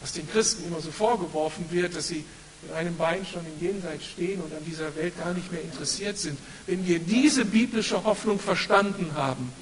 Was 0.00 0.12
den 0.12 0.28
Christen 0.30 0.66
immer 0.66 0.80
so 0.80 0.90
vorgeworfen 0.90 1.70
wird, 1.70 1.94
dass 1.94 2.08
sie 2.08 2.24
mit 2.62 2.72
einem 2.72 2.96
Bein 2.96 3.24
schon 3.26 3.44
im 3.46 3.60
Jenseits 3.60 4.04
stehen 4.04 4.40
und 4.40 4.52
an 4.52 4.64
dieser 4.64 4.94
Welt 4.96 5.16
gar 5.18 5.34
nicht 5.34 5.52
mehr 5.52 5.62
interessiert 5.62 6.18
sind. 6.18 6.38
Wenn 6.66 6.86
wir 6.86 6.98
diese 6.98 7.44
biblische 7.44 8.02
Hoffnung 8.04 8.38
verstanden 8.38 9.12
haben, 9.14 9.52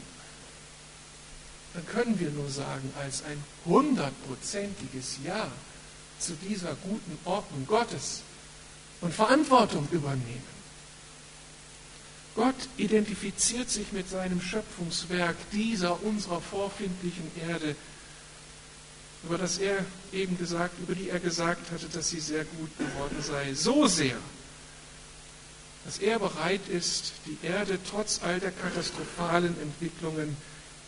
dann 1.75 1.87
können 1.87 2.19
wir 2.21 2.31
nur 2.31 2.49
sagen, 2.49 2.93
als 3.01 3.25
ein 3.25 3.43
hundertprozentiges 3.65 5.19
Ja 5.25 5.51
zu 6.19 6.35
dieser 6.49 6.77
guten 6.77 7.19
Ordnung 7.25 7.67
Gottes 7.67 8.23
und 9.01 9.13
Verantwortung 9.13 9.87
übernehmen. 9.91 10.55
Gott 12.37 12.55
identifiziert 12.77 13.71
sich 13.71 13.93
mit 13.93 14.09
seinem 14.09 14.41
Schöpfungswerk 14.41 15.37
dieser 15.53 16.03
unserer 16.03 16.41
vorfindlichen 16.41 17.31
Erde, 17.49 17.77
über 19.27 19.39
das 19.39 19.59
er 19.59 19.85
eben 20.13 20.39
gesagt, 20.39 20.79
über 20.81 20.95
die 20.95 21.09
er 21.09 21.21
gesagt 21.21 21.71
hatte, 21.71 21.87
dass 21.87 22.11
sie 22.11 22.21
sehr 22.21 22.45
gut 22.45 22.71
geworden 22.79 23.17
sei, 23.21 23.55
so 23.55 23.87
sehr, 23.87 24.17
dass 25.85 25.99
er 25.99 26.19
bereit 26.19 26.67
ist, 26.69 27.13
die 27.27 27.47
Erde 27.47 27.79
trotz 27.91 28.21
all 28.23 28.41
der 28.41 28.53
katastrophalen 28.53 29.55
Entwicklungen 29.61 30.37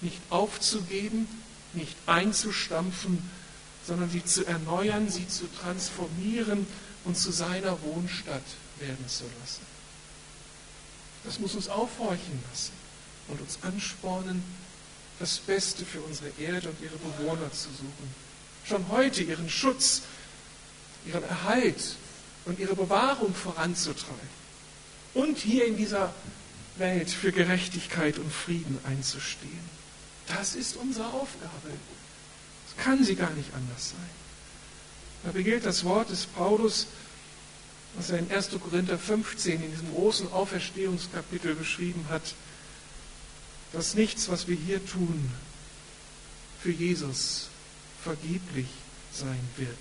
nicht 0.00 0.20
aufzugeben, 0.30 1.26
nicht 1.72 1.96
einzustampfen, 2.06 3.18
sondern 3.86 4.10
sie 4.10 4.24
zu 4.24 4.44
erneuern, 4.46 5.08
sie 5.08 5.28
zu 5.28 5.44
transformieren 5.60 6.66
und 7.04 7.16
zu 7.16 7.30
seiner 7.30 7.80
Wohnstadt 7.82 8.42
werden 8.80 9.08
zu 9.08 9.24
lassen. 9.40 9.62
Das 11.24 11.38
muss 11.38 11.54
uns 11.54 11.68
aufhorchen 11.68 12.42
lassen 12.50 12.72
und 13.28 13.40
uns 13.40 13.58
anspornen, 13.62 14.42
das 15.18 15.38
Beste 15.38 15.84
für 15.84 16.00
unsere 16.00 16.30
Erde 16.38 16.68
und 16.68 16.80
ihre 16.80 16.96
Bewohner 16.96 17.50
zu 17.52 17.68
suchen. 17.70 18.25
Schon 18.68 18.88
heute 18.90 19.22
ihren 19.22 19.48
Schutz, 19.48 20.02
ihren 21.06 21.22
Erhalt 21.24 21.96
und 22.44 22.58
ihre 22.58 22.74
Bewahrung 22.74 23.34
voranzutreiben. 23.34 24.36
Und 25.14 25.38
hier 25.38 25.66
in 25.66 25.76
dieser 25.76 26.12
Welt 26.76 27.10
für 27.10 27.32
Gerechtigkeit 27.32 28.18
und 28.18 28.32
Frieden 28.32 28.78
einzustehen. 28.84 29.76
Das 30.26 30.54
ist 30.54 30.76
unsere 30.76 31.06
Aufgabe 31.06 31.70
kann 32.76 33.04
sie 33.04 33.16
gar 33.16 33.30
nicht 33.30 33.52
anders 33.54 33.90
sein. 33.90 34.10
Da 35.24 35.32
begilt 35.32 35.66
das 35.66 35.84
Wort 35.84 36.10
des 36.10 36.26
Paulus, 36.26 36.86
was 37.96 38.10
er 38.10 38.18
in 38.18 38.30
1. 38.30 38.50
Korinther 38.60 38.98
15 38.98 39.62
in 39.62 39.70
diesem 39.70 39.92
großen 39.94 40.30
Auferstehungskapitel 40.32 41.54
beschrieben 41.54 42.06
hat, 42.10 42.34
dass 43.72 43.94
nichts, 43.94 44.28
was 44.28 44.46
wir 44.46 44.56
hier 44.56 44.84
tun, 44.84 45.30
für 46.62 46.70
Jesus 46.70 47.48
vergeblich 48.06 48.68
sein 49.12 49.40
wird. 49.56 49.76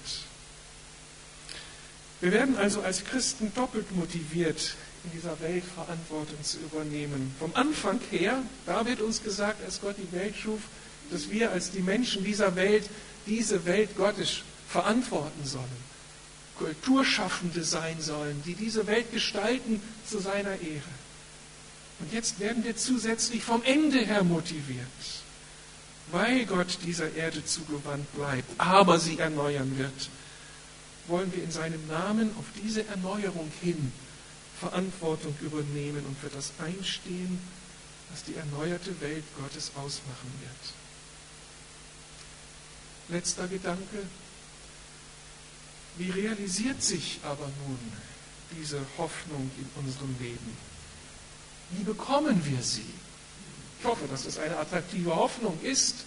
Wir 2.21 2.31
werden 2.31 2.57
also 2.57 2.81
als 2.81 3.03
Christen 3.03 3.53
doppelt 3.53 3.95
motiviert, 3.95 4.75
in 5.03 5.11
dieser 5.11 5.39
Welt 5.41 5.63
Verantwortung 5.63 6.41
zu 6.41 6.57
übernehmen. 6.57 7.35
Vom 7.39 7.53
Anfang 7.53 7.99
her, 8.09 8.41
da 8.65 8.83
wird 8.87 9.01
uns 9.01 9.21
gesagt, 9.21 9.63
als 9.63 9.79
Gott 9.79 9.95
die 9.97 10.11
Welt 10.17 10.35
schuf, 10.35 10.61
dass 11.11 11.29
wir 11.29 11.51
als 11.51 11.69
die 11.69 11.81
Menschen 11.81 12.23
dieser 12.23 12.55
Welt 12.55 12.89
diese 13.27 13.65
Welt 13.65 13.95
Gottes 13.95 14.41
verantworten 14.67 15.45
sollen, 15.45 15.83
Kulturschaffende 16.57 17.63
sein 17.63 18.01
sollen, 18.01 18.41
die 18.45 18.55
diese 18.55 18.87
Welt 18.87 19.11
gestalten 19.11 19.81
zu 20.09 20.17
seiner 20.19 20.59
Ehre. 20.61 20.95
Und 21.99 22.11
jetzt 22.11 22.39
werden 22.39 22.63
wir 22.63 22.75
zusätzlich 22.75 23.43
vom 23.43 23.61
Ende 23.63 23.99
her 23.99 24.23
motiviert, 24.23 24.87
weil 26.11 26.45
Gott 26.45 26.77
dieser 26.85 27.13
Erde 27.15 27.43
zugewandt 27.43 28.13
bleibt, 28.15 28.49
aber 28.59 28.99
sie 28.99 29.19
erneuern 29.19 29.77
wird. 29.77 30.09
Wollen 31.07 31.31
wir 31.33 31.43
in 31.43 31.51
seinem 31.51 31.85
Namen 31.87 32.31
auf 32.37 32.45
diese 32.63 32.85
Erneuerung 32.87 33.51
hin 33.61 33.91
Verantwortung 34.59 35.35
übernehmen 35.41 36.05
und 36.05 36.17
für 36.17 36.29
das 36.29 36.53
einstehen, 36.59 37.39
was 38.11 38.23
die 38.23 38.35
erneuerte 38.35 38.99
Welt 39.01 39.23
Gottes 39.37 39.71
ausmachen 39.75 40.31
wird. 40.41 40.73
Letzter 43.09 43.47
Gedanke. 43.47 44.07
Wie 45.97 46.09
realisiert 46.09 46.81
sich 46.81 47.19
aber 47.23 47.49
nun 47.65 47.79
diese 48.57 48.79
Hoffnung 48.97 49.49
in 49.57 49.83
unserem 49.83 50.15
Leben? 50.19 50.57
Wie 51.71 51.83
bekommen 51.83 52.41
wir 52.45 52.61
sie? 52.61 52.93
Ich 53.85 53.91
hoffe, 53.91 54.07
dass 54.07 54.25
es 54.25 54.39
eine 54.39 54.57
attraktive 54.57 55.15
Hoffnung 55.15 55.59
ist. 55.61 56.05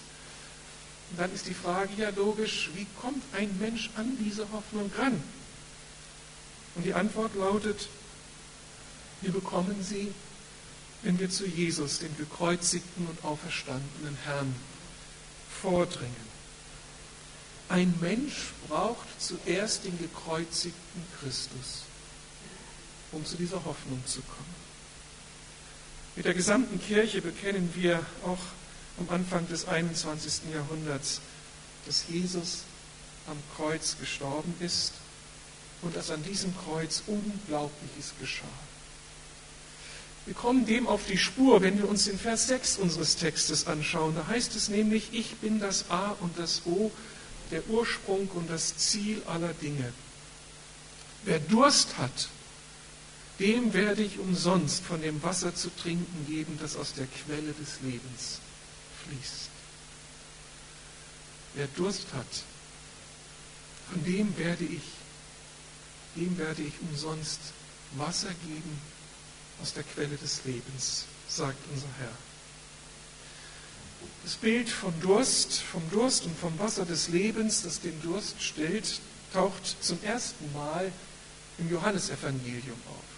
Und 1.10 1.20
dann 1.20 1.32
ist 1.32 1.46
die 1.46 1.54
Frage 1.54 1.90
ja 1.96 2.08
logisch, 2.10 2.70
wie 2.74 2.88
kommt 3.00 3.22
ein 3.36 3.56
Mensch 3.60 3.90
an 3.94 4.18
diese 4.18 4.50
Hoffnung 4.50 4.90
ran? 4.98 5.22
Und 6.74 6.84
die 6.84 6.92
Antwort 6.92 7.36
lautet, 7.36 7.88
wir 9.20 9.30
bekommen 9.30 9.76
sie, 9.80 10.12
wenn 11.02 11.20
wir 11.20 11.30
zu 11.30 11.46
Jesus, 11.46 12.00
dem 12.00 12.16
gekreuzigten 12.16 13.06
und 13.06 13.24
auferstandenen 13.24 14.18
Herrn, 14.24 14.52
vordringen. 15.62 16.28
Ein 17.68 17.94
Mensch 18.00 18.54
braucht 18.66 19.06
zuerst 19.20 19.84
den 19.84 19.96
gekreuzigten 20.00 21.02
Christus, 21.20 21.84
um 23.12 23.24
zu 23.24 23.36
dieser 23.36 23.64
Hoffnung 23.64 24.02
zu 24.04 24.20
kommen. 24.22 24.57
Mit 26.18 26.24
der 26.24 26.34
gesamten 26.34 26.80
Kirche 26.80 27.22
bekennen 27.22 27.70
wir 27.76 28.04
auch 28.26 28.40
am 28.98 29.08
Anfang 29.08 29.46
des 29.46 29.68
21. 29.68 30.52
Jahrhunderts, 30.52 31.20
dass 31.86 32.08
Jesus 32.08 32.62
am 33.28 33.36
Kreuz 33.56 33.96
gestorben 34.00 34.52
ist 34.58 34.94
und 35.80 35.94
dass 35.94 36.10
an 36.10 36.20
diesem 36.24 36.52
Kreuz 36.58 37.04
Unglaubliches 37.06 38.14
geschah. 38.20 38.42
Wir 40.26 40.34
kommen 40.34 40.66
dem 40.66 40.88
auf 40.88 41.06
die 41.06 41.18
Spur, 41.18 41.62
wenn 41.62 41.78
wir 41.78 41.88
uns 41.88 42.06
den 42.06 42.18
Vers 42.18 42.48
6 42.48 42.78
unseres 42.78 43.14
Textes 43.14 43.68
anschauen. 43.68 44.16
Da 44.16 44.26
heißt 44.26 44.56
es 44.56 44.68
nämlich, 44.68 45.10
ich 45.12 45.36
bin 45.36 45.60
das 45.60 45.88
A 45.88 46.16
und 46.18 46.36
das 46.36 46.62
O, 46.66 46.90
der 47.52 47.64
Ursprung 47.68 48.26
und 48.34 48.50
das 48.50 48.76
Ziel 48.76 49.22
aller 49.26 49.54
Dinge. 49.54 49.92
Wer 51.22 51.38
Durst 51.38 51.96
hat, 51.96 52.28
dem 53.38 53.72
werde 53.72 54.02
ich 54.02 54.18
umsonst 54.18 54.84
von 54.84 55.00
dem 55.00 55.22
Wasser 55.22 55.54
zu 55.54 55.70
trinken 55.76 56.26
geben, 56.26 56.58
das 56.60 56.76
aus 56.76 56.94
der 56.94 57.06
Quelle 57.06 57.52
des 57.52 57.80
Lebens 57.82 58.40
fließt. 59.04 59.50
Wer 61.54 61.68
Durst 61.76 62.06
hat, 62.14 62.42
von 63.90 64.04
dem 64.04 64.36
werde 64.36 64.64
ich, 64.64 64.82
dem 66.16 66.36
werde 66.36 66.62
ich 66.62 66.74
umsonst 66.80 67.40
Wasser 67.96 68.30
geben 68.46 68.80
aus 69.62 69.72
der 69.72 69.84
Quelle 69.84 70.16
des 70.16 70.44
Lebens, 70.44 71.04
sagt 71.28 71.58
unser 71.72 71.88
Herr. 71.98 72.12
Das 74.24 74.34
Bild 74.34 74.68
vom 74.68 74.92
Durst, 75.00 75.60
vom 75.60 75.82
Durst 75.90 76.24
und 76.24 76.38
vom 76.38 76.58
Wasser 76.58 76.84
des 76.84 77.08
Lebens, 77.08 77.62
das 77.62 77.80
den 77.80 78.00
Durst 78.02 78.42
stellt, 78.42 79.00
taucht 79.32 79.76
zum 79.80 80.02
ersten 80.02 80.52
Mal 80.52 80.92
im 81.58 81.70
Johannesevangelium 81.70 82.78
auf. 82.88 83.17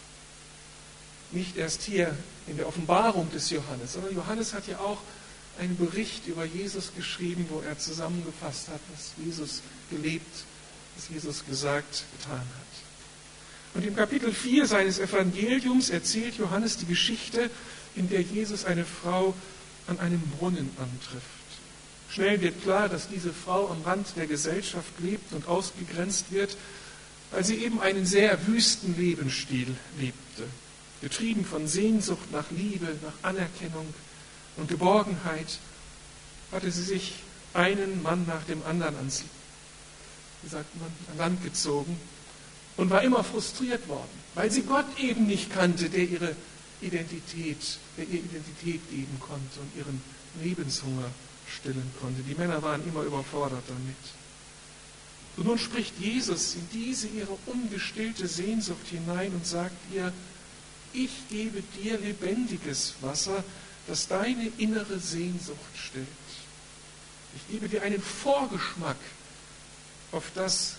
Nicht 1.33 1.57
erst 1.57 1.83
hier 1.83 2.16
in 2.47 2.57
der 2.57 2.66
Offenbarung 2.66 3.31
des 3.31 3.51
Johannes, 3.51 3.93
sondern 3.93 4.14
Johannes 4.14 4.53
hat 4.53 4.66
ja 4.66 4.79
auch 4.79 4.99
einen 5.59 5.77
Bericht 5.77 6.27
über 6.27 6.45
Jesus 6.45 6.93
geschrieben, 6.97 7.47
wo 7.51 7.61
er 7.61 7.79
zusammengefasst 7.79 8.69
hat, 8.69 8.81
was 8.93 9.12
Jesus 9.25 9.62
gelebt, 9.90 10.45
was 10.97 11.09
Jesus 11.09 11.45
gesagt, 11.45 12.05
getan 12.19 12.40
hat. 12.40 13.75
Und 13.75 13.87
im 13.87 13.95
Kapitel 13.95 14.33
4 14.33 14.66
seines 14.66 14.99
Evangeliums 14.99 15.90
erzählt 15.90 16.37
Johannes 16.37 16.79
die 16.79 16.87
Geschichte, 16.87 17.51
in 17.95 18.09
der 18.09 18.23
Jesus 18.23 18.64
eine 18.64 18.85
Frau 18.85 19.35
an 19.87 20.01
einem 20.01 20.21
Brunnen 20.38 20.71
antrifft. 20.79 21.25
Schnell 22.11 22.40
wird 22.40 22.62
klar, 22.62 22.88
dass 22.88 23.09
diese 23.09 23.33
Frau 23.33 23.69
am 23.69 23.83
Rand 23.83 24.16
der 24.16 24.27
Gesellschaft 24.27 24.93
lebt 24.99 25.33
und 25.33 25.47
ausgegrenzt 25.47 26.33
wird, 26.33 26.57
weil 27.31 27.45
sie 27.45 27.57
eben 27.57 27.81
einen 27.81 28.05
sehr 28.07 28.47
wüsten 28.49 28.97
Lebensstil 28.99 29.77
lebte, 29.99 30.45
getrieben 31.00 31.44
von 31.44 31.66
Sehnsucht 31.66 32.30
nach 32.32 32.50
Liebe, 32.50 32.86
nach 33.02 33.28
Anerkennung 33.28 33.86
und 34.56 34.68
Geborgenheit, 34.68 35.58
hatte 36.52 36.70
sie 36.70 36.82
sich 36.82 37.14
einen 37.54 38.02
Mann 38.02 38.26
nach 38.26 38.44
dem 38.44 38.64
anderen 38.66 38.96
ans, 38.96 39.24
wie 40.42 40.48
sagt 40.48 40.74
man, 40.76 40.90
an 41.12 41.18
Land 41.18 41.44
gezogen 41.44 41.96
und 42.76 42.90
war 42.90 43.02
immer 43.02 43.24
frustriert 43.24 43.88
worden, 43.88 44.08
weil 44.34 44.50
sie 44.50 44.62
Gott 44.62 44.86
eben 44.98 45.26
nicht 45.26 45.50
kannte, 45.50 45.90
der 45.90 46.04
ihre 46.04 46.36
Identität, 46.80 47.78
der 47.96 48.06
ihr 48.06 48.20
Identität 48.20 48.80
geben 48.90 49.20
konnte 49.20 49.60
und 49.60 49.76
ihren 49.76 50.00
Lebenshunger 50.42 51.10
stillen 51.46 51.90
konnte. 52.00 52.22
Die 52.22 52.34
Männer 52.34 52.62
waren 52.62 52.86
immer 52.86 53.02
überfordert 53.02 53.64
damit. 53.68 53.96
Und 55.36 55.46
nun 55.46 55.58
spricht 55.58 55.98
Jesus 55.98 56.54
in 56.54 56.68
diese 56.72 57.06
ihre 57.08 57.36
ungestillte 57.46 58.28
Sehnsucht 58.28 58.86
hinein 58.88 59.32
und 59.32 59.46
sagt 59.46 59.76
ihr, 59.94 60.12
ich 60.92 61.11
gebe 61.29 61.62
dir 61.83 61.98
lebendiges 61.98 62.94
Wasser, 63.00 63.44
das 63.87 64.09
deine 64.09 64.50
innere 64.59 64.98
Sehnsucht 64.98 65.59
stillt. 65.74 66.07
Ich 67.37 67.53
gebe 67.53 67.68
dir 67.68 67.83
einen 67.83 68.03
Vorgeschmack 68.03 68.96
auf 70.12 70.31
das, 70.35 70.76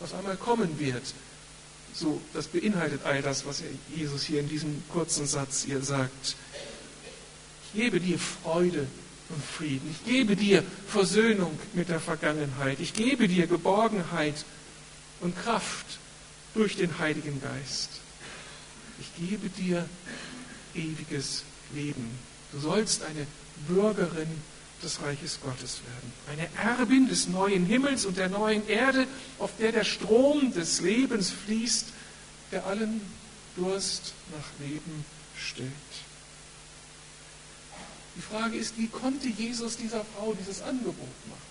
was 0.00 0.12
einmal 0.12 0.36
kommen 0.36 0.78
wird, 0.78 1.02
so, 1.94 2.20
das 2.32 2.46
beinhaltet 2.46 3.00
all 3.04 3.22
das, 3.22 3.46
was 3.46 3.62
Jesus 3.94 4.22
hier 4.22 4.40
in 4.40 4.48
diesem 4.48 4.82
kurzen 4.88 5.26
Satz 5.26 5.64
ihr 5.64 5.82
sagt. 5.82 6.36
Ich 7.74 7.80
gebe 7.80 8.00
dir 8.00 8.18
Freude 8.18 8.86
und 9.28 9.44
Frieden. 9.44 9.90
Ich 9.90 10.10
gebe 10.10 10.36
dir 10.36 10.62
Versöhnung 10.86 11.58
mit 11.74 11.88
der 11.88 12.00
Vergangenheit. 12.00 12.78
Ich 12.80 12.94
gebe 12.94 13.26
dir 13.26 13.46
Geborgenheit 13.46 14.44
und 15.20 15.36
Kraft 15.36 15.98
durch 16.54 16.76
den 16.76 16.98
Heiligen 16.98 17.40
Geist. 17.42 18.00
Ich 19.00 19.28
gebe 19.28 19.48
dir 19.48 19.88
ewiges 20.74 21.44
Leben. 21.74 22.10
Du 22.52 22.60
sollst 22.60 23.02
eine 23.02 23.26
Bürgerin 23.68 24.28
des 24.82 25.00
Reiches 25.02 25.40
Gottes 25.40 25.80
werden. 25.84 26.12
Eine 26.30 26.48
Erbin 26.78 27.08
des 27.08 27.28
neuen 27.28 27.66
Himmels 27.66 28.04
und 28.06 28.16
der 28.16 28.28
neuen 28.28 28.66
Erde, 28.68 29.06
auf 29.38 29.50
der 29.58 29.72
der 29.72 29.84
Strom 29.84 30.52
des 30.52 30.80
Lebens 30.80 31.30
fließt, 31.30 31.86
der 32.52 32.66
allen 32.66 33.00
Durst 33.56 34.14
nach 34.36 34.66
Leben 34.66 35.04
stillt. 35.36 35.72
Die 38.16 38.22
Frage 38.22 38.56
ist, 38.56 38.76
wie 38.78 38.88
konnte 38.88 39.28
Jesus 39.28 39.76
dieser 39.76 40.04
Frau 40.04 40.34
dieses 40.34 40.62
Angebot 40.62 40.96
machen? 40.96 41.48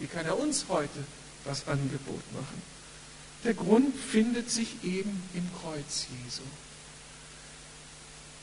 Wie 0.00 0.06
kann 0.06 0.26
er 0.26 0.38
uns 0.38 0.66
heute 0.68 1.04
das 1.44 1.66
Angebot 1.66 2.22
machen? 2.32 2.62
Der 3.44 3.54
Grund 3.54 3.94
findet 3.96 4.50
sich 4.50 4.82
eben 4.82 5.22
im 5.34 5.48
Kreuz 5.60 6.06
Jesu. 6.24 6.42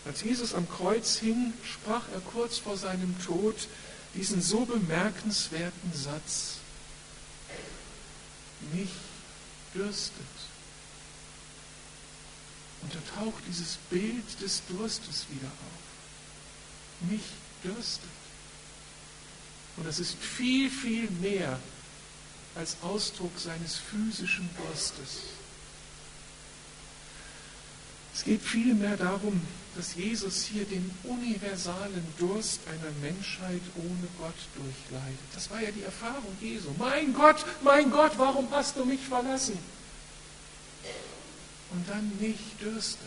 Als 0.05 0.23
Jesus 0.23 0.53
am 0.53 0.69
Kreuz 0.69 1.17
hing, 1.17 1.53
sprach 1.63 2.03
er 2.13 2.21
kurz 2.21 2.59
vor 2.59 2.77
seinem 2.77 3.15
Tod 3.25 3.55
diesen 4.13 4.41
so 4.41 4.65
bemerkenswerten 4.65 5.93
Satz, 5.93 6.57
mich 8.71 8.91
dürstet. 9.73 10.25
Und 12.81 12.93
da 12.93 12.99
taucht 13.19 13.43
dieses 13.47 13.77
Bild 13.89 14.41
des 14.41 14.61
Durstes 14.69 15.25
wieder 15.31 15.47
auf. 15.47 17.09
Mich 17.09 17.23
dürstet. 17.63 18.09
Und 19.77 19.87
das 19.87 19.99
ist 19.99 20.15
viel, 20.15 20.69
viel 20.69 21.09
mehr 21.09 21.59
als 22.55 22.77
Ausdruck 22.81 23.37
seines 23.37 23.77
physischen 23.77 24.49
Durstes. 24.57 25.23
Es 28.13 28.23
geht 28.23 28.41
vielmehr 28.41 28.95
darum, 28.95 29.41
dass 29.75 29.95
Jesus 29.95 30.45
hier 30.45 30.63
den 30.63 30.89
universalen 31.03 32.07
Durst 32.17 32.61
einer 32.65 32.91
Menschheit 33.01 33.61
ohne 33.75 34.07
Gott 34.17 34.33
durchleidet. 34.55 35.19
Das 35.33 35.51
war 35.51 35.61
ja 35.61 35.69
die 35.71 35.83
Erfahrung 35.83 36.35
Jesu. 36.39 36.69
Mein 36.79 37.13
Gott, 37.13 37.45
mein 37.61 37.91
Gott, 37.91 38.13
warum 38.17 38.49
hast 38.51 38.77
du 38.77 38.85
mich 38.85 39.01
verlassen? 39.01 39.57
Und 41.71 41.89
dann 41.89 42.09
nicht 42.21 42.61
dürstet. 42.61 43.01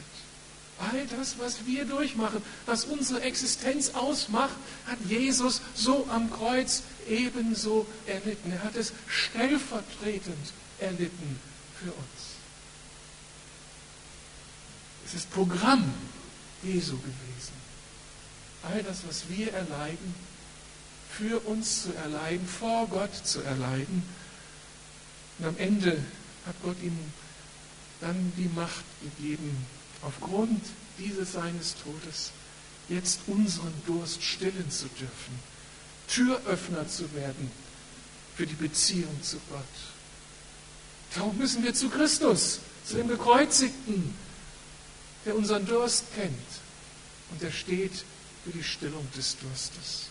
All 0.78 1.06
das, 1.18 1.38
was 1.38 1.66
wir 1.66 1.86
durchmachen, 1.86 2.42
was 2.66 2.84
unsere 2.84 3.22
Existenz 3.22 3.90
ausmacht, 3.94 4.54
hat 4.86 4.98
Jesus 5.08 5.62
so 5.74 6.06
am 6.10 6.30
Kreuz 6.30 6.82
ebenso 7.08 7.86
erlitten. 8.06 8.52
Er 8.52 8.62
hat 8.62 8.76
es 8.76 8.92
stellvertretend 9.06 10.52
erlitten 10.78 11.40
für 11.80 11.92
uns. 11.92 12.28
Es 15.06 15.14
ist 15.14 15.30
Programm 15.30 15.92
Jesu 16.62 16.96
gewesen. 16.98 17.58
All 18.62 18.82
das, 18.82 19.06
was 19.06 19.28
wir 19.28 19.52
erleiden, 19.52 20.14
für 21.10 21.40
uns 21.46 21.84
zu 21.84 21.94
erleiden, 21.94 22.46
vor 22.46 22.86
Gott 22.88 23.14
zu 23.14 23.40
erleiden. 23.40 24.02
Und 25.38 25.46
am 25.46 25.56
Ende 25.56 26.04
hat 26.46 26.56
Gott 26.62 26.76
ihm 26.82 26.98
dann 28.00 28.32
die 28.36 28.50
Macht 28.54 28.84
gegeben, 29.02 29.66
aufgrund 30.02 30.62
dieses 30.98 31.32
seines 31.32 31.74
Todes 31.82 32.32
jetzt 32.88 33.20
unseren 33.26 33.72
Durst 33.86 34.22
stillen 34.22 34.70
zu 34.70 34.86
dürfen, 34.88 35.40
Türöffner 36.08 36.88
zu 36.88 37.12
werden 37.14 37.50
für 38.36 38.46
die 38.46 38.54
Beziehung 38.54 39.22
zu 39.22 39.36
Gott. 39.50 39.64
Darum 41.14 41.36
müssen 41.38 41.62
wir 41.64 41.74
zu 41.74 41.88
Christus, 41.88 42.60
zu 42.84 42.96
dem 42.96 43.08
Gekreuzigten, 43.08 44.14
der 45.24 45.36
unseren 45.36 45.66
Durst 45.66 46.04
kennt 46.14 46.34
und 47.30 47.42
der 47.42 47.50
steht 47.50 48.04
für 48.44 48.50
die 48.50 48.62
Stillung 48.62 49.06
des 49.16 49.36
Durstes, 49.38 50.06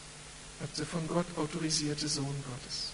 als 0.62 0.74
der 0.78 0.86
von 0.86 1.08
Gott 1.08 1.26
autorisierte 1.36 2.08
Sohn 2.08 2.26
Gottes. 2.26 2.92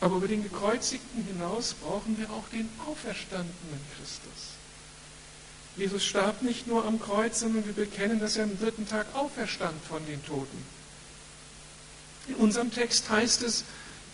Aber 0.00 0.16
über 0.16 0.28
den 0.28 0.42
Gekreuzigten 0.42 1.24
hinaus 1.24 1.74
brauchen 1.74 2.18
wir 2.18 2.30
auch 2.30 2.48
den 2.48 2.68
auferstandenen 2.86 3.80
Christus. 3.96 4.56
Jesus 5.76 6.04
starb 6.04 6.42
nicht 6.42 6.66
nur 6.66 6.84
am 6.84 7.00
Kreuz, 7.00 7.40
sondern 7.40 7.64
wir 7.64 7.72
bekennen, 7.72 8.18
dass 8.20 8.36
er 8.36 8.44
am 8.44 8.58
dritten 8.58 8.88
Tag 8.88 9.06
auferstand 9.14 9.80
von 9.84 10.04
den 10.06 10.24
Toten. 10.24 10.81
In 12.28 12.34
unserem 12.36 12.72
Text 12.72 13.10
heißt 13.10 13.42
es, 13.42 13.64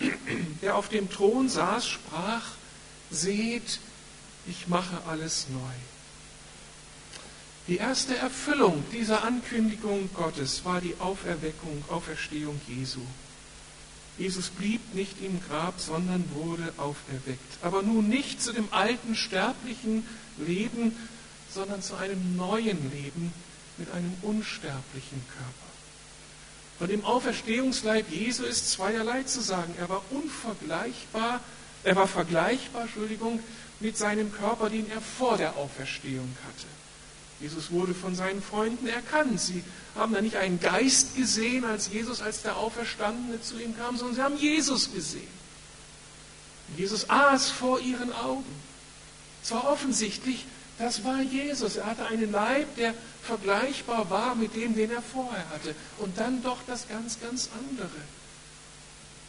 der 0.62 0.76
auf 0.76 0.88
dem 0.88 1.11
Thron 1.11 1.48
saß, 1.48 1.86
sprach, 1.86 2.44
seht, 3.11 3.80
ich 4.46 4.68
mache 4.68 5.02
alles 5.06 5.46
neu. 5.50 5.74
Die 7.68 7.76
erste 7.76 8.16
Erfüllung 8.16 8.82
dieser 8.92 9.24
Ankündigung 9.24 10.09
Gottes 10.14 10.64
war 10.64 10.80
die 10.80 10.94
Auferweckung, 11.00 11.84
Auferstehung 11.88 12.59
Jesu. 12.66 13.00
Jesus 14.16 14.48
blieb 14.48 14.94
nicht 14.94 15.22
im 15.22 15.40
Grab, 15.48 15.78
sondern 15.78 16.24
wurde 16.32 16.72
auferweckt. 16.78 17.59
Aber 17.62 17.82
nun 17.82 18.09
nicht 18.09 18.42
zu 18.42 18.52
dem 18.52 18.72
alten 18.72 19.14
sterblichen 19.14 20.06
Leben, 20.38 20.96
sondern 21.52 21.82
zu 21.82 21.94
einem 21.96 22.36
neuen 22.36 22.90
Leben 22.90 23.32
mit 23.76 23.90
einem 23.92 24.14
unsterblichen 24.22 25.22
Körper. 25.28 25.67
Von 26.78 26.88
dem 26.88 27.04
Auferstehungsleib 27.04 28.10
Jesu 28.10 28.44
ist 28.44 28.70
zweierlei 28.70 29.24
zu 29.24 29.40
sagen. 29.40 29.74
Er 29.78 29.88
war 29.88 30.02
unvergleichbar, 30.10 31.40
er 31.82 31.96
war 31.96 32.06
vergleichbar, 32.06 32.82
Entschuldigung, 32.82 33.40
mit 33.80 33.96
seinem 33.96 34.32
Körper, 34.32 34.70
den 34.70 34.90
er 34.90 35.00
vor 35.00 35.36
der 35.36 35.56
Auferstehung 35.56 36.36
hatte. 36.46 36.66
Jesus 37.40 37.70
wurde 37.70 37.94
von 37.94 38.14
seinen 38.14 38.42
Freunden 38.42 38.88
erkannt. 38.88 39.40
Sie 39.40 39.62
haben 39.94 40.12
da 40.12 40.20
nicht 40.20 40.36
einen 40.36 40.58
Geist 40.60 41.16
gesehen, 41.16 41.64
als 41.64 41.88
Jesus, 41.92 42.20
als 42.20 42.42
der 42.42 42.56
Auferstandene 42.56 43.40
zu 43.40 43.60
ihm 43.60 43.76
kam, 43.76 43.96
sondern 43.96 44.16
sie 44.16 44.22
haben 44.22 44.38
Jesus 44.38 44.92
gesehen. 44.92 45.38
Jesus 46.76 47.08
aß 47.08 47.50
vor 47.50 47.80
ihren 47.80 48.12
Augen. 48.12 48.44
Es 49.42 49.52
war 49.52 49.70
offensichtlich, 49.70 50.44
das 50.78 51.02
war 51.04 51.20
Jesus. 51.20 51.76
Er 51.76 51.86
hatte 51.86 52.06
einen 52.06 52.30
Leib, 52.30 52.76
der 52.76 52.94
vergleichbar 53.22 54.08
war 54.10 54.34
mit 54.34 54.54
dem, 54.54 54.74
den 54.74 54.90
er 54.90 55.02
vorher 55.02 55.48
hatte. 55.50 55.74
Und 55.98 56.16
dann 56.18 56.42
doch 56.42 56.58
das 56.66 56.88
ganz, 56.88 57.20
ganz 57.20 57.48
andere. 57.58 58.00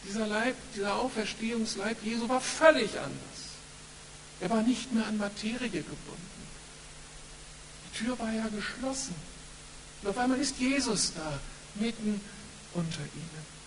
Dieser 0.08 0.28
Leib, 0.28 0.56
dieser 0.76 0.96
Auferstehungsleib 0.96 1.98
Jesu 2.04 2.30
war 2.30 2.40
völlig 2.40 2.98
anders. 3.00 3.40
Er 4.40 4.50
war 4.50 4.62
nicht 4.62 4.94
mehr 4.94 5.06
an 5.06 5.18
Materie 5.18 5.70
gebunden. 5.70 6.30
Die 7.86 7.98
Tür 7.98 8.18
war 8.20 8.32
ja 8.32 8.48
geschlossen. 8.48 9.16
Und 10.02 10.10
auf 10.10 10.18
einmal 10.18 10.40
ist 10.40 10.58
Jesus 10.60 11.14
da, 11.16 11.40
mitten 11.76 12.22
unter 12.74 13.02
ihnen. 13.02 13.59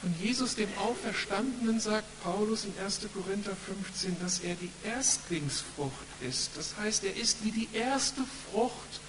Von 0.00 0.14
Jesus, 0.18 0.54
dem 0.54 0.68
Auferstandenen, 0.78 1.78
sagt 1.78 2.06
Paulus 2.22 2.64
in 2.64 2.72
1. 2.82 3.00
Korinther 3.12 3.54
15, 3.54 4.16
dass 4.20 4.40
er 4.40 4.54
die 4.54 4.70
Erstlingsfrucht 4.82 6.06
ist. 6.22 6.52
Das 6.56 6.74
heißt, 6.78 7.04
er 7.04 7.16
ist 7.16 7.44
wie 7.44 7.50
die 7.50 7.68
erste 7.74 8.22
Frucht 8.50 9.00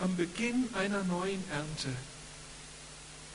am 0.00 0.16
Beginn 0.16 0.70
einer 0.72 1.04
neuen 1.04 1.44
Ernte. 1.50 1.88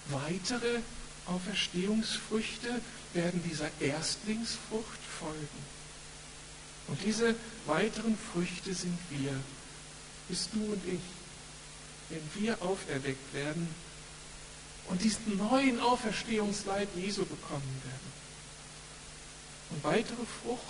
Weitere 0.10 0.80
Auferstehungsfrüchte 1.28 2.82
werden 3.14 3.44
dieser 3.48 3.70
Erstlingsfrucht 3.80 5.00
folgen. 5.20 5.78
Und 6.88 7.00
diese 7.06 7.36
weiteren 7.68 8.18
Früchte 8.34 8.74
sind 8.74 8.98
wir, 9.12 9.34
bist 10.30 10.50
du 10.54 10.64
und 10.64 10.82
ich, 10.88 11.02
wenn 12.10 12.44
wir 12.44 12.60
auferweckt 12.62 13.34
werden 13.34 13.68
und 14.90 15.04
diesen 15.04 15.38
neuen 15.38 15.80
Auferstehungsleib 15.80 16.90
Jesu 16.96 17.26
bekommen 17.26 17.82
werden. 17.84 18.08
Und 19.70 19.84
weitere 19.84 20.26
Frucht 20.44 20.62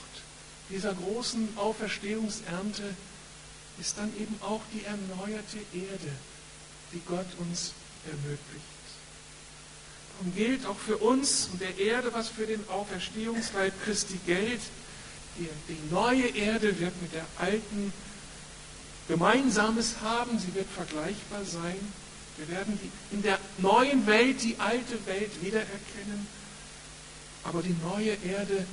dieser 0.70 0.94
großen 0.94 1.58
Auferstehungsernte 1.58 2.96
ist 3.80 3.98
dann 3.98 4.12
eben 4.18 4.38
auch 4.42 4.62
die 4.74 4.84
erneuerte 4.84 5.60
Erde, 5.74 6.12
die 6.94 7.02
Gott 7.08 7.28
uns 7.38 7.74
ermöglicht. 8.06 8.66
Darum 10.18 10.36
gilt 10.36 10.66
auch 10.66 10.78
für 10.80 10.98
uns 10.98 11.50
und 11.52 11.62
der 11.62 11.78
Erde, 11.78 12.12
was 12.14 12.30
für 12.30 12.48
den 12.48 12.68
Auferstehungsleib 12.70 13.74
Christi 13.84 14.20
gilt, 14.26 14.62
die, 15.38 15.48
die 15.70 15.94
neue 15.94 16.28
Erde 16.30 16.80
wird 16.80 17.00
mit 17.02 17.14
der 17.14 17.26
alten 17.38 17.94
Gemeinsames 19.08 20.02
haben, 20.02 20.40
sie 20.40 20.54
wird 20.56 20.68
vergleichbar 20.70 21.46
sein. 21.46 21.78
Wir 22.38 22.48
werden 22.50 22.80
die, 22.82 23.16
in 23.16 23.24
der 23.24 23.40
neuen 23.58 24.06
Welt 24.06 24.44
die 24.44 24.56
alte 24.60 25.06
Welt 25.08 25.32
wiedererkennen, 25.42 26.28
aber 27.44 27.64
die 27.64 27.76
neue 27.84 28.12
Erde 28.12 28.66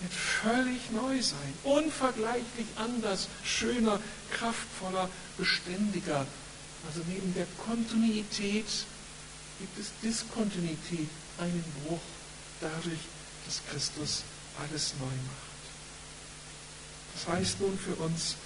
wird 0.00 0.12
völlig 0.12 0.90
neu 0.90 1.22
sein, 1.22 1.54
unvergleichlich 1.64 2.66
anders, 2.76 3.28
schöner, 3.44 4.00
kraftvoller, 4.30 5.08
beständiger. 5.38 6.26
Also 6.86 7.00
neben 7.08 7.34
der 7.34 7.46
Kontinuität 7.64 8.66
gibt 9.58 9.78
es 9.78 9.90
Diskontinuität, 10.02 11.08
einen 11.38 11.64
Bruch 11.84 12.00
dadurch, 12.60 13.00
dass 13.46 13.62
Christus 13.70 14.22
alles 14.62 14.94
neu 15.00 15.06
macht. 15.06 15.46
Das 17.14 17.28
heißt 17.34 17.60
nun 17.60 17.78
für 17.78 17.94
uns, 17.94 18.36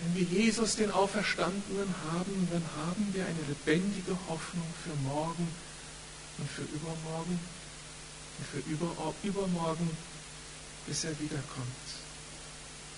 wenn 0.00 0.14
wir 0.14 0.22
Jesus, 0.22 0.76
den 0.76 0.90
Auferstandenen, 0.90 1.94
haben, 2.12 2.48
dann 2.52 2.62
haben 2.76 3.08
wir 3.12 3.24
eine 3.24 3.40
lebendige 3.48 4.16
Hoffnung 4.28 4.66
für 4.84 4.94
morgen 5.08 5.48
und 6.38 6.50
für 6.50 6.62
übermorgen 6.62 7.38
und 8.38 8.46
für 8.46 8.70
über, 8.70 9.14
übermorgen, 9.24 9.90
bis 10.86 11.04
er 11.04 11.18
wiederkommt. 11.18 11.66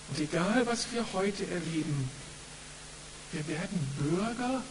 Und 0.09 0.19
egal, 0.19 0.65
was 0.67 0.91
wir 0.91 1.05
heute 1.13 1.45
erleben, 1.47 2.09
wir 3.31 3.47
werden 3.47 3.87
Bürger 3.97 4.61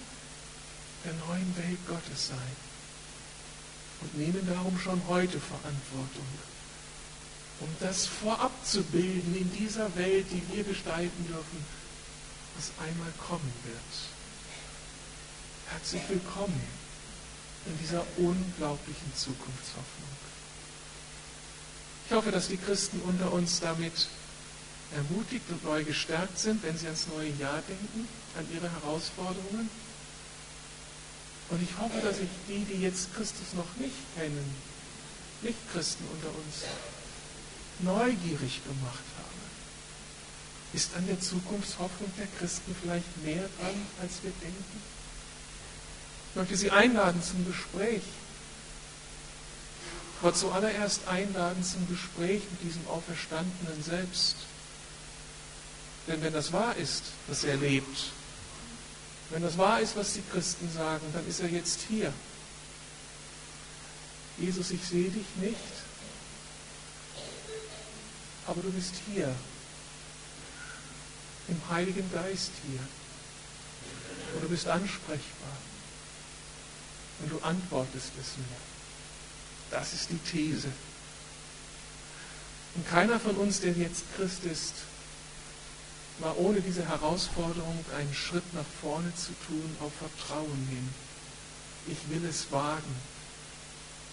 der 1.04 1.12
neuen 1.26 1.56
Welt 1.56 1.78
Gottes 1.88 2.28
sein 2.28 2.56
und 4.02 4.18
nehmen 4.18 4.46
darum 4.46 4.78
schon 4.78 5.00
heute 5.08 5.40
Verantwortung 5.40 6.26
um 7.60 7.68
das 7.78 8.06
vorab 8.06 8.52
zu 8.64 8.82
bilden 8.82 9.36
in 9.36 9.52
dieser 9.52 9.94
Welt, 9.96 10.26
die 10.30 10.42
wir 10.54 10.64
gestalten 10.64 11.26
dürfen, 11.28 11.64
was 12.60 12.72
einmal 12.86 13.10
kommen 13.26 13.52
wird. 13.64 13.92
Herzlich 15.72 16.02
willkommen 16.10 16.60
in 17.64 17.78
dieser 17.78 18.04
unglaublichen 18.18 19.14
Zukunftshoffnung. 19.16 20.10
Ich 22.04 22.12
hoffe, 22.12 22.30
dass 22.30 22.48
die 22.48 22.58
Christen 22.58 23.00
unter 23.06 23.32
uns 23.32 23.60
damit 23.60 24.08
ermutigt 24.94 25.48
und 25.48 25.64
neu 25.64 25.84
gestärkt 25.84 26.38
sind, 26.38 26.62
wenn 26.62 26.76
sie 26.76 26.86
ans 26.86 27.06
neue 27.06 27.30
Jahr 27.38 27.62
denken, 27.66 28.06
an 28.36 28.46
ihre 28.52 28.70
Herausforderungen. 28.70 29.70
Und 31.48 31.62
ich 31.62 31.78
hoffe, 31.78 32.00
dass 32.02 32.18
ich 32.18 32.28
die, 32.46 32.64
die 32.64 32.82
jetzt 32.82 33.14
Christus 33.14 33.54
noch 33.54 33.74
nicht 33.76 33.96
kennen, 34.18 34.54
nicht 35.40 35.58
Christen 35.72 36.04
unter 36.12 36.28
uns, 36.28 36.66
neugierig 37.80 38.60
gemacht 38.64 39.04
habe. 39.16 39.19
Ist 40.72 40.94
an 40.96 41.06
der 41.06 41.20
Zukunftshoffnung 41.20 42.12
der 42.16 42.28
Christen 42.38 42.74
vielleicht 42.80 43.24
mehr 43.24 43.48
dran, 43.58 43.86
als 44.00 44.22
wir 44.22 44.30
denken? 44.40 44.82
Ich 46.30 46.36
möchte 46.36 46.56
Sie 46.56 46.70
einladen 46.70 47.22
zum 47.22 47.44
Gespräch. 47.44 48.02
Aber 50.22 50.34
zuallererst 50.34 51.08
einladen 51.08 51.64
zum 51.64 51.88
Gespräch 51.88 52.42
mit 52.50 52.62
diesem 52.62 52.86
Auferstandenen 52.88 53.82
selbst. 53.82 54.36
Denn 56.06 56.22
wenn 56.22 56.32
das 56.32 56.52
wahr 56.52 56.76
ist, 56.76 57.04
dass 57.26 57.42
er 57.44 57.56
lebt, 57.56 58.12
wenn 59.30 59.42
das 59.42 59.56
wahr 59.56 59.80
ist, 59.80 59.96
was 59.96 60.14
die 60.14 60.22
Christen 60.32 60.70
sagen, 60.72 61.06
dann 61.12 61.26
ist 61.26 61.40
er 61.40 61.48
jetzt 61.48 61.80
hier. 61.88 62.12
Jesus, 64.38 64.70
ich 64.70 64.84
sehe 64.84 65.10
dich 65.10 65.26
nicht, 65.36 65.56
aber 68.46 68.60
du 68.62 68.70
bist 68.70 68.94
hier, 69.12 69.32
im 71.50 71.60
Heiligen 71.70 72.10
Geist 72.12 72.52
hier. 72.66 72.80
Und 74.34 74.44
du 74.44 74.48
bist 74.48 74.66
ansprechbar. 74.66 75.56
Und 77.20 77.32
du 77.32 77.38
antwortest 77.40 78.12
es 78.20 78.36
mir. 78.38 78.56
Das 79.70 79.92
ist 79.92 80.10
die 80.10 80.18
These. 80.18 80.68
Und 82.74 82.88
keiner 82.88 83.18
von 83.18 83.36
uns, 83.36 83.60
der 83.60 83.72
jetzt 83.72 84.04
Christ 84.16 84.44
ist, 84.44 84.74
war 86.20 86.38
ohne 86.38 86.60
diese 86.60 86.86
Herausforderung 86.86 87.84
einen 87.96 88.14
Schritt 88.14 88.54
nach 88.54 88.64
vorne 88.80 89.12
zu 89.14 89.32
tun 89.46 89.76
auf 89.80 89.92
Vertrauen 89.94 90.66
hin. 90.70 90.88
Ich 91.88 92.10
will 92.10 92.24
es 92.28 92.52
wagen. 92.52 92.94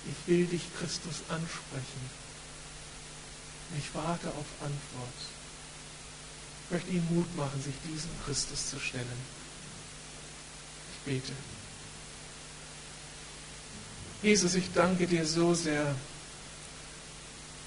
Ich 0.05 0.27
will 0.27 0.45
dich, 0.45 0.61
Christus, 0.79 1.21
ansprechen. 1.29 2.09
Ich 3.77 3.93
warte 3.93 4.29
auf 4.29 4.45
Antwort. 4.61 5.36
Ich 6.67 6.73
möchte 6.73 6.91
Ihnen 6.91 7.15
Mut 7.15 7.35
machen, 7.37 7.63
sich 7.63 7.75
diesem 7.87 8.09
Christus 8.25 8.69
zu 8.69 8.79
stellen. 8.79 9.05
Ich 10.93 11.13
bete. 11.13 11.31
Jesus, 14.21 14.55
ich 14.55 14.73
danke 14.73 15.07
dir 15.07 15.25
so 15.25 15.53
sehr 15.53 15.95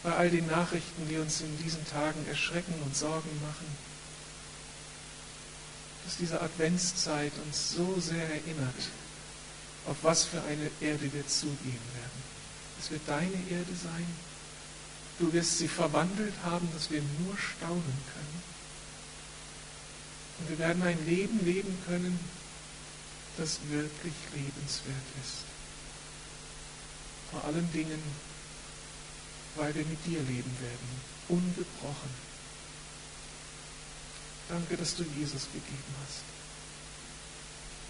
bei 0.02 0.12
all 0.12 0.28
den 0.28 0.46
Nachrichten, 0.46 1.08
die 1.08 1.16
uns 1.16 1.40
in 1.40 1.58
diesen 1.58 1.86
Tagen 1.86 2.26
erschrecken 2.26 2.74
und 2.84 2.94
Sorgen 2.94 3.30
machen, 3.42 3.66
dass 6.04 6.16
diese 6.16 6.40
Adventszeit 6.40 7.32
uns 7.46 7.70
so 7.70 8.00
sehr 8.00 8.24
erinnert, 8.24 8.74
auf 9.86 9.96
was 10.02 10.24
für 10.24 10.42
eine 10.42 10.70
Erde 10.80 11.10
wir 11.12 11.26
zugehen 11.26 11.56
werden. 11.94 12.22
Es 12.80 12.90
wird 12.90 13.02
deine 13.06 13.36
Erde 13.50 13.74
sein. 13.82 14.06
Du 15.18 15.32
wirst 15.32 15.58
sie 15.58 15.68
verwandelt 15.68 16.34
haben, 16.44 16.68
dass 16.74 16.90
wir 16.90 17.02
nur 17.20 17.36
staunen 17.38 17.82
können. 18.14 18.49
Und 20.40 20.48
wir 20.48 20.58
werden 20.58 20.82
ein 20.82 21.06
Leben 21.06 21.44
leben 21.44 21.76
können, 21.86 22.18
das 23.36 23.58
wirklich 23.68 24.14
lebenswert 24.34 24.96
ist. 25.22 25.44
Vor 27.30 27.44
allen 27.44 27.70
Dingen, 27.72 28.02
weil 29.56 29.74
wir 29.74 29.84
mit 29.84 30.04
dir 30.06 30.18
leben 30.18 30.56
werden, 30.60 31.00
ungebrochen. 31.28 32.30
Danke, 34.48 34.76
dass 34.76 34.96
du 34.96 35.04
Jesus 35.16 35.44
gegeben 35.52 35.94
hast. 36.04 36.22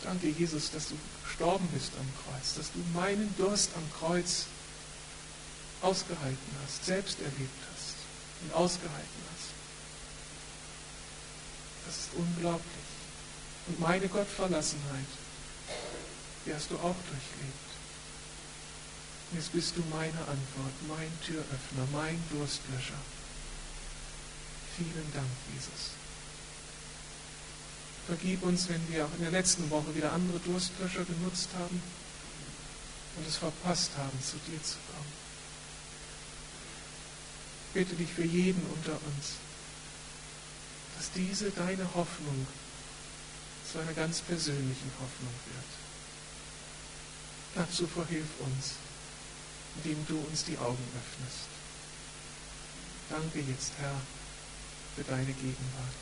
Danke, 0.03 0.29
Jesus, 0.29 0.71
dass 0.71 0.89
du 0.89 0.97
gestorben 1.25 1.67
bist 1.73 1.93
am 1.99 2.09
Kreuz, 2.25 2.55
dass 2.55 2.73
du 2.73 2.79
meinen 2.95 3.35
Durst 3.37 3.71
am 3.77 3.99
Kreuz 3.99 4.47
ausgehalten 5.83 6.57
hast, 6.65 6.85
selbst 6.85 7.19
erlebt 7.21 7.63
hast 7.73 7.97
und 8.43 8.55
ausgehalten 8.55 9.23
hast. 9.35 9.60
Das 11.87 11.97
ist 11.97 12.11
unglaublich. 12.15 12.89
Und 13.67 13.81
meine 13.81 14.09
Gottverlassenheit, 14.09 15.11
die 16.47 16.55
hast 16.55 16.71
du 16.71 16.77
auch 16.77 16.97
durchlebt. 17.09 17.71
Jetzt 19.33 19.53
bist 19.53 19.77
du 19.77 19.83
meine 19.91 20.19
Antwort, 20.19 20.75
mein 20.89 21.13
Türöffner, 21.25 21.87
mein 21.93 22.21
Durstlöscher. 22.31 22.99
Vielen 24.77 25.13
Dank, 25.15 25.29
Jesus. 25.55 25.95
Vergib 28.07 28.43
uns, 28.43 28.69
wenn 28.69 28.81
wir 28.91 29.05
auch 29.05 29.15
in 29.17 29.23
der 29.23 29.31
letzten 29.31 29.71
Woche 29.71 29.95
wieder 29.95 30.13
andere 30.13 30.41
Durstlöscher 30.41 31.05
genutzt 31.05 31.51
haben 31.57 31.81
und 33.17 33.29
es 33.29 33.37
verpasst 33.37 33.93
haben, 33.97 34.19
zu 34.21 34.37
dir 34.51 34.61
zu 34.65 34.79
kommen. 34.93 35.13
Ich 37.69 37.75
bitte 37.75 37.95
dich 37.95 38.11
für 38.11 38.25
jeden 38.25 38.63
unter 38.67 38.93
uns, 38.93 39.37
dass 41.01 41.11
diese 41.13 41.51
deine 41.51 41.85
Hoffnung 41.95 42.47
zu 43.73 43.79
einer 43.79 43.95
ganz 43.95 44.21
persönlichen 44.21 44.93
Hoffnung 45.01 45.33
wird. 45.47 45.65
Dazu 47.55 47.87
verhilf 47.87 48.29
uns 48.41 48.75
indem 49.77 50.05
du 50.07 50.19
uns 50.19 50.45
die 50.45 50.59
Augen 50.59 50.85
öffnest. 50.97 51.49
Danke 53.09 53.41
jetzt, 53.41 53.73
Herr, 53.79 54.01
für 54.97 55.05
deine 55.05 55.33
Gegenwart 55.33 56.01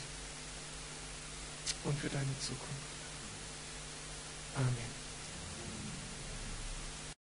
und 1.84 1.98
für 1.98 2.08
deine 2.08 2.38
Zukunft. 2.40 2.64
Amen. 4.56 4.97